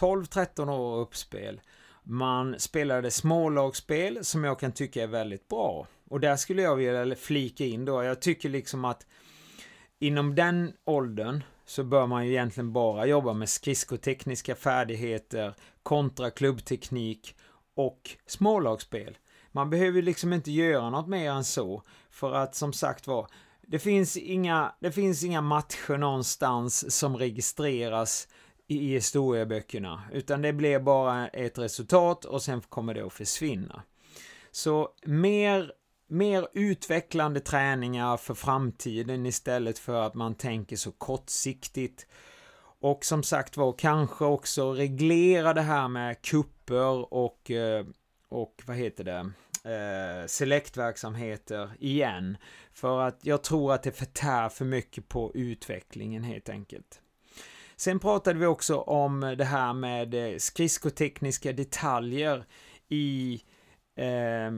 12-13 0.00 0.70
år 0.70 1.00
uppspel. 1.00 1.60
Man 2.02 2.54
spelade 2.58 3.10
smålagsspel 3.10 4.24
som 4.24 4.44
jag 4.44 4.58
kan 4.60 4.72
tycka 4.72 5.02
är 5.02 5.06
väldigt 5.06 5.48
bra. 5.48 5.86
Och 6.08 6.20
där 6.20 6.36
skulle 6.36 6.62
jag 6.62 6.76
vilja 6.76 7.16
flika 7.16 7.64
in 7.64 7.84
då, 7.84 8.02
jag 8.02 8.20
tycker 8.20 8.48
liksom 8.48 8.84
att 8.84 9.06
inom 9.98 10.34
den 10.34 10.72
åldern 10.84 11.42
så 11.66 11.84
bör 11.84 12.06
man 12.06 12.26
ju 12.26 12.32
egentligen 12.32 12.72
bara 12.72 13.06
jobba 13.06 13.32
med 13.32 13.48
skridskotekniska 13.48 14.54
färdigheter 14.54 15.54
kontra 15.82 16.30
klubbteknik 16.30 17.34
och 17.74 18.10
smålagsspel. 18.26 19.18
Man 19.52 19.70
behöver 19.70 20.02
liksom 20.02 20.32
inte 20.32 20.50
göra 20.50 20.90
något 20.90 21.08
mer 21.08 21.30
än 21.30 21.44
så. 21.44 21.82
För 22.10 22.34
att 22.34 22.54
som 22.54 22.72
sagt 22.72 23.06
var, 23.06 23.26
det 23.70 23.78
finns 23.78 24.16
inga, 24.16 24.74
det 24.80 24.92
finns 24.92 25.24
inga 25.24 25.40
matcher 25.40 25.96
någonstans 25.96 26.96
som 26.98 27.16
registreras 27.16 28.28
i 28.66 28.92
historieböckerna. 28.94 30.02
Utan 30.12 30.42
det 30.42 30.52
blir 30.52 30.78
bara 30.78 31.28
ett 31.28 31.58
resultat 31.58 32.24
och 32.24 32.42
sen 32.42 32.60
kommer 32.60 32.94
det 32.94 33.06
att 33.06 33.12
försvinna. 33.12 33.82
Så 34.50 34.88
mer, 35.06 35.72
mer 36.08 36.48
utvecklande 36.52 37.40
träningar 37.40 38.16
för 38.16 38.34
framtiden 38.34 39.26
istället 39.26 39.78
för 39.78 40.02
att 40.02 40.14
man 40.14 40.34
tänker 40.34 40.76
så 40.76 40.92
kortsiktigt. 40.92 42.06
Och 42.80 43.04
som 43.04 43.22
sagt 43.22 43.56
var, 43.56 43.72
kanske 43.78 44.24
också 44.24 44.72
reglera 44.72 45.54
det 45.54 45.62
här 45.62 45.88
med 45.88 46.22
kupper 46.22 47.14
och, 47.14 47.50
eh, 47.50 47.86
och 48.28 48.62
vad 48.66 48.76
heter 48.76 49.04
det, 49.04 49.30
eh, 49.68 50.26
selektverksamheter 50.26 51.70
igen. 51.80 52.36
För 52.72 53.00
att 53.00 53.18
jag 53.22 53.42
tror 53.42 53.74
att 53.74 53.82
det 53.82 53.92
förtär 53.92 54.48
för 54.48 54.64
mycket 54.64 55.08
på 55.08 55.32
utvecklingen 55.34 56.22
helt 56.22 56.48
enkelt. 56.48 57.00
Sen 57.76 57.98
pratade 57.98 58.38
vi 58.38 58.46
också 58.46 58.76
om 58.76 59.34
det 59.38 59.44
här 59.44 59.72
med 59.72 60.14
eh, 60.14 60.36
skridskotekniska 60.38 61.52
detaljer 61.52 62.44
i 62.88 63.40
eh, 63.96 64.50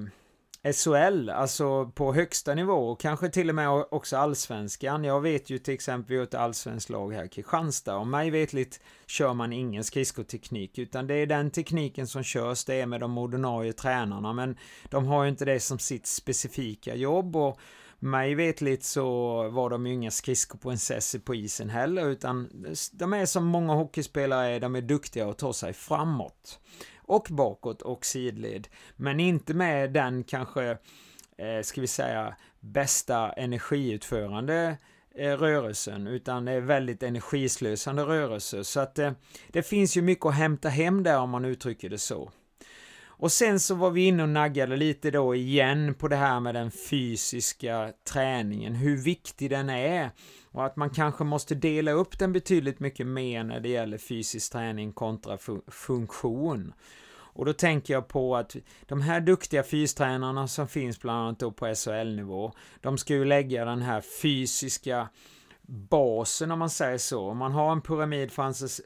SHL, 0.63 1.31
alltså 1.31 1.87
på 1.87 2.15
högsta 2.15 2.55
nivå, 2.55 2.91
och 2.91 3.01
kanske 3.01 3.29
till 3.29 3.49
och 3.49 3.55
med 3.55 3.69
också 3.91 4.17
allsvenskan. 4.17 5.05
Jag 5.05 5.21
vet 5.21 5.51
ju 5.51 5.59
till 5.59 5.75
exempel, 5.75 6.13
vi 6.13 6.17
har 6.17 6.25
ett 6.25 6.35
allsvenskt 6.35 6.91
lag 6.91 7.13
här, 7.15 7.27
Kristianstad, 7.27 7.97
och 7.97 8.07
mig 8.07 8.31
vetligt 8.31 8.81
kör 9.07 9.35
man 9.35 9.53
ingen 9.53 9.85
skridskoteknik, 9.85 10.79
utan 10.79 11.07
det 11.07 11.15
är 11.15 11.27
den 11.27 11.51
tekniken 11.51 12.07
som 12.07 12.23
körs, 12.23 12.65
det 12.65 12.81
är 12.81 12.87
med 12.87 13.01
de 13.01 13.19
ordinarie 13.19 13.73
tränarna, 13.73 14.33
men 14.33 14.57
de 14.91 15.07
har 15.07 15.25
ju 15.25 15.31
inte 15.31 15.45
det 15.45 15.61
som 15.61 15.79
sitt 15.79 16.07
specifika 16.07 16.95
jobb, 16.95 17.37
och 17.37 17.61
mig 17.99 18.35
vetligt 18.35 18.85
så 18.85 19.05
var 19.49 19.71
de 19.71 19.87
ju 19.87 19.93
inga 19.93 20.11
skridskoprinsessor 20.11 21.19
på 21.19 21.35
isen 21.35 21.71
heller, 21.71 22.07
utan 22.07 22.67
de 22.93 23.13
är 23.13 23.27
som 23.27 23.47
många 23.47 23.75
hockeyspelare 23.75 24.49
är, 24.49 24.61
de 24.61 24.77
är 24.77 24.83
duktiga 24.83 25.29
att 25.29 25.39
ta 25.39 25.53
sig 25.53 25.73
framåt 25.73 26.61
och 27.11 27.27
bakåt 27.31 27.83
och 27.83 28.05
sidled. 28.05 28.69
Men 28.97 29.21
inte 29.21 29.55
med 29.55 29.93
den 29.93 30.25
kanske, 30.25 30.71
eh, 31.37 31.63
ska 31.63 31.81
vi 31.81 31.87
säga, 31.87 32.37
bästa 32.61 33.33
energiutförande 33.33 34.77
eh, 35.15 35.33
rörelsen, 35.33 36.07
utan 36.07 36.45
det 36.45 36.53
är 36.53 36.61
väldigt 36.61 37.03
energislösande 37.03 38.03
rörelser. 38.03 38.63
Så 38.63 38.81
att 38.81 38.99
eh, 38.99 39.13
det 39.49 39.63
finns 39.63 39.97
ju 39.97 40.03
mycket 40.03 40.27
att 40.27 40.35
hämta 40.35 40.69
hem 40.69 41.03
där 41.03 41.19
om 41.19 41.31
man 41.31 41.45
uttrycker 41.45 41.89
det 41.91 41.99
så. 41.99 42.31
Och 43.21 43.33
sen 43.33 43.61
så 43.61 43.75
var 43.75 43.91
vi 43.91 44.07
inne 44.07 44.23
och 44.23 44.29
naggade 44.29 44.77
lite 44.77 45.11
då 45.11 45.35
igen 45.35 45.95
på 45.95 46.09
det 46.09 46.17
här 46.17 46.41
med 46.41 46.55
den 46.55 46.71
fysiska 46.71 47.93
träningen, 48.13 48.75
hur 48.75 48.97
viktig 48.97 49.51
den 49.51 49.71
är 49.71 50.11
och 50.53 50.67
att 50.67 50.77
man 50.77 50.91
kanske 50.91 51.25
måste 51.25 51.55
dela 51.55 51.91
upp 51.91 52.19
den 52.19 52.33
betydligt 52.33 52.81
mycket 52.81 53.07
mer 53.07 53.45
när 53.45 53.61
det 53.61 53.69
gäller 53.69 53.99
fysisk 53.99 54.53
träning 54.53 54.93
kontra 54.93 55.39
funktion. 55.69 56.73
Och 57.13 57.45
då 57.45 57.53
tänker 57.53 57.95
jag 57.95 58.09
på 58.09 58.37
att 58.37 58.57
de 58.87 59.01
här 59.01 59.21
duktiga 59.21 59.63
fystränarna 59.63 60.49
som 60.49 60.69
finns 60.69 61.01
bland 61.01 61.19
annat 61.19 61.39
då 61.39 61.53
på 61.53 61.75
SHL-nivå, 61.75 62.53
de 62.81 62.99
ska 62.99 63.15
ju 63.15 63.25
lägga 63.25 63.65
den 63.65 63.83
här 63.83 64.03
fysiska 64.23 65.09
basen 65.71 66.51
om 66.51 66.59
man 66.59 66.71
säger 66.71 66.99
så. 66.99 67.31
Om 67.31 67.37
man 67.37 67.53
har 67.53 67.73
en 67.73 67.81
pyramid 67.81 68.33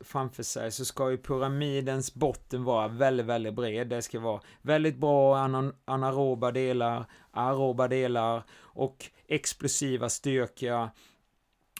framför 0.04 0.42
sig 0.42 0.72
så 0.72 0.84
ska 0.84 1.10
ju 1.10 1.16
pyramidens 1.16 2.14
botten 2.14 2.64
vara 2.64 2.88
väldigt, 2.88 3.26
väldigt 3.26 3.54
bred. 3.54 3.88
Det 3.88 4.02
ska 4.02 4.20
vara 4.20 4.40
väldigt 4.62 4.96
bra 4.96 5.38
anaeroba 5.84 6.50
delar, 6.50 7.04
aeroba 7.30 7.88
delar 7.88 8.42
och 8.54 9.10
explosiva 9.28 10.08
styrka 10.08 10.90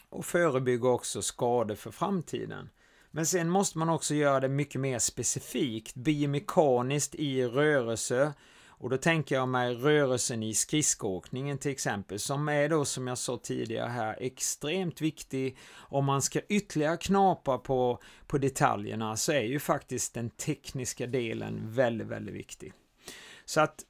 och 0.09 0.25
förebygga 0.25 0.89
också 0.89 1.21
skador 1.21 1.75
för 1.75 1.91
framtiden. 1.91 2.69
Men 3.11 3.25
sen 3.25 3.49
måste 3.49 3.77
man 3.77 3.89
också 3.89 4.13
göra 4.13 4.39
det 4.39 4.49
mycket 4.49 4.81
mer 4.81 4.99
specifikt, 4.99 5.95
biomekaniskt 5.95 7.15
i 7.15 7.45
rörelse. 7.45 8.33
Och 8.77 8.89
då 8.89 8.97
tänker 8.97 9.35
jag 9.35 9.47
mig 9.47 9.75
rörelsen 9.75 10.43
i 10.43 10.53
skridskoåkningen 10.53 11.57
till 11.57 11.71
exempel, 11.71 12.19
som 12.19 12.49
är 12.49 12.69
då 12.69 12.85
som 12.85 13.07
jag 13.07 13.17
sa 13.17 13.37
tidigare 13.37 13.89
här 13.89 14.17
extremt 14.19 15.01
viktig. 15.01 15.57
Om 15.75 16.05
man 16.05 16.21
ska 16.21 16.41
ytterligare 16.49 16.97
knapa 16.97 17.57
på, 17.57 17.99
på 18.27 18.37
detaljerna 18.37 19.17
så 19.17 19.31
är 19.31 19.43
ju 19.43 19.59
faktiskt 19.59 20.13
den 20.13 20.29
tekniska 20.29 21.07
delen 21.07 21.61
väldigt, 21.63 22.07
väldigt 22.07 22.35
viktig. 22.35 22.73
Så 23.45 23.61
att 23.61 23.83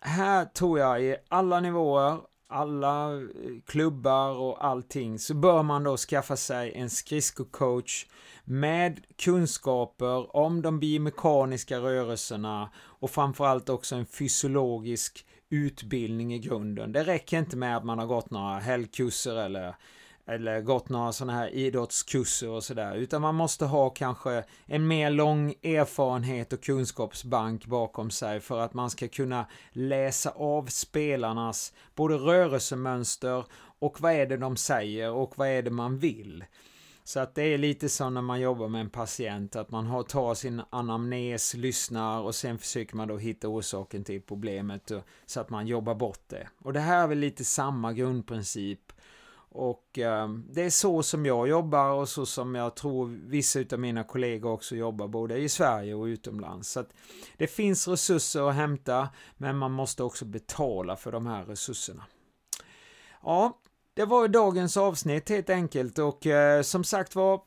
här 0.00 0.44
tror 0.44 0.78
jag 0.78 1.02
i 1.02 1.16
alla 1.28 1.60
nivåer 1.60 2.20
alla 2.50 3.14
eh, 3.14 3.22
klubbar 3.66 4.30
och 4.30 4.64
allting 4.64 5.18
så 5.18 5.34
bör 5.34 5.62
man 5.62 5.84
då 5.84 5.96
skaffa 5.96 6.36
sig 6.36 6.72
en 6.74 6.90
skridskocoach 6.90 8.06
med 8.44 9.00
kunskaper 9.16 10.36
om 10.36 10.62
de 10.62 10.80
biomekaniska 10.80 11.78
rörelserna 11.78 12.70
och 13.00 13.10
framförallt 13.10 13.68
också 13.68 13.94
en 13.96 14.06
fysiologisk 14.06 15.26
utbildning 15.48 16.34
i 16.34 16.38
grunden. 16.38 16.92
Det 16.92 17.04
räcker 17.04 17.38
inte 17.38 17.56
med 17.56 17.76
att 17.76 17.84
man 17.84 17.98
har 17.98 18.06
gått 18.06 18.30
några 18.30 18.58
helgkurser 18.58 19.36
eller 19.36 19.74
eller 20.26 20.60
gått 20.60 20.88
några 20.88 21.12
sådana 21.12 21.32
här 21.32 21.48
idrottskurser 21.48 22.48
och 22.48 22.64
sådär, 22.64 22.94
utan 22.94 23.22
man 23.22 23.34
måste 23.34 23.64
ha 23.64 23.90
kanske 23.90 24.44
en 24.66 24.86
mer 24.86 25.10
lång 25.10 25.50
erfarenhet 25.62 26.52
och 26.52 26.62
kunskapsbank 26.62 27.66
bakom 27.66 28.10
sig 28.10 28.40
för 28.40 28.60
att 28.60 28.74
man 28.74 28.90
ska 28.90 29.08
kunna 29.08 29.46
läsa 29.72 30.30
av 30.30 30.66
spelarnas 30.66 31.72
både 31.94 32.14
rörelsemönster 32.14 33.44
och 33.78 34.00
vad 34.00 34.12
är 34.12 34.26
det 34.26 34.36
de 34.36 34.56
säger 34.56 35.10
och 35.10 35.38
vad 35.38 35.48
är 35.48 35.62
det 35.62 35.70
man 35.70 35.98
vill. 35.98 36.44
Så 37.04 37.20
att 37.20 37.34
det 37.34 37.42
är 37.42 37.58
lite 37.58 37.88
så 37.88 38.10
när 38.10 38.22
man 38.22 38.40
jobbar 38.40 38.68
med 38.68 38.80
en 38.80 38.90
patient, 38.90 39.56
att 39.56 39.70
man 39.70 39.86
har, 39.86 40.02
tar 40.02 40.34
sin 40.34 40.62
anamnes, 40.70 41.54
lyssnar 41.54 42.20
och 42.20 42.34
sen 42.34 42.58
försöker 42.58 42.96
man 42.96 43.08
då 43.08 43.16
hitta 43.16 43.48
orsaken 43.48 44.04
till 44.04 44.22
problemet 44.22 44.92
så 45.26 45.40
att 45.40 45.50
man 45.50 45.66
jobbar 45.66 45.94
bort 45.94 46.22
det. 46.26 46.48
Och 46.58 46.72
det 46.72 46.80
här 46.80 47.02
är 47.02 47.08
väl 47.08 47.18
lite 47.18 47.44
samma 47.44 47.92
grundprincip 47.92 48.92
och 49.52 49.98
eh, 49.98 50.28
det 50.28 50.62
är 50.62 50.70
så 50.70 51.02
som 51.02 51.26
jag 51.26 51.48
jobbar 51.48 51.90
och 51.90 52.08
så 52.08 52.26
som 52.26 52.54
jag 52.54 52.74
tror 52.76 53.06
vissa 53.06 53.60
av 53.72 53.78
mina 53.78 54.04
kollegor 54.04 54.52
också 54.52 54.76
jobbar 54.76 55.08
både 55.08 55.38
i 55.38 55.48
Sverige 55.48 55.94
och 55.94 56.04
utomlands. 56.04 56.70
Så 56.70 56.80
att 56.80 56.92
det 57.36 57.46
finns 57.46 57.88
resurser 57.88 58.48
att 58.48 58.54
hämta 58.54 59.08
men 59.36 59.58
man 59.58 59.72
måste 59.72 60.02
också 60.02 60.24
betala 60.24 60.96
för 60.96 61.12
de 61.12 61.26
här 61.26 61.44
resurserna. 61.44 62.04
Ja, 63.22 63.58
det 64.00 64.06
var 64.06 64.28
dagens 64.28 64.76
avsnitt 64.76 65.28
helt 65.28 65.50
enkelt 65.50 65.98
och 65.98 66.26
eh, 66.26 66.62
som 66.62 66.84
sagt 66.84 67.14
var 67.14 67.40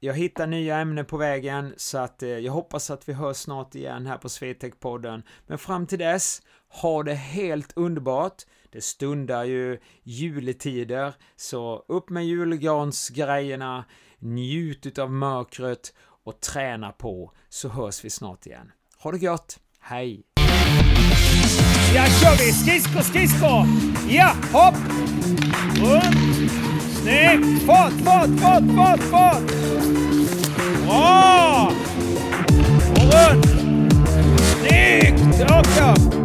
jag 0.00 0.14
hittar 0.14 0.46
nya 0.46 0.78
ämnen 0.78 1.04
på 1.04 1.16
vägen 1.16 1.74
så 1.76 1.98
att 1.98 2.22
eh, 2.22 2.28
jag 2.28 2.52
hoppas 2.52 2.90
att 2.90 3.08
vi 3.08 3.12
hörs 3.12 3.36
snart 3.36 3.74
igen 3.74 4.06
här 4.06 4.18
på 4.18 4.28
Swetec-podden. 4.28 5.22
Men 5.46 5.58
fram 5.58 5.86
till 5.86 5.98
dess, 5.98 6.42
ha 6.68 7.02
det 7.02 7.14
helt 7.14 7.72
underbart. 7.76 8.42
Det 8.72 8.84
stundar 8.84 9.44
ju 9.44 9.78
juletider, 10.02 11.14
så 11.36 11.84
upp 11.88 12.10
med 12.10 12.26
julgransgrejerna, 12.26 13.84
njut 14.18 14.86
utav 14.86 15.12
mörkret 15.12 15.94
och 16.24 16.40
träna 16.40 16.92
på, 16.92 17.32
så 17.48 17.68
hörs 17.68 18.04
vi 18.04 18.10
snart 18.10 18.46
igen. 18.46 18.72
Ha 18.98 19.12
det 19.12 19.18
gott! 19.18 19.58
hej! 19.80 20.33
Ja, 21.94 22.04
kör 22.06 22.44
vi! 22.44 22.52
Skridsko, 22.52 23.02
skridsko! 23.02 23.66
Ja, 24.08 24.32
hopp! 24.52 24.74
Runt! 25.80 26.52
Snyggt! 27.02 27.66
Fart, 27.66 27.92
fart, 28.04 28.30
fart, 28.40 28.62
fart, 28.76 29.00
fart! 29.00 29.42
Bra! 30.86 31.72
Och 32.90 33.02
runt! 33.02 33.46
Snyggt! 34.60 35.40
Rakt 35.50 35.98
upp! 35.98 36.23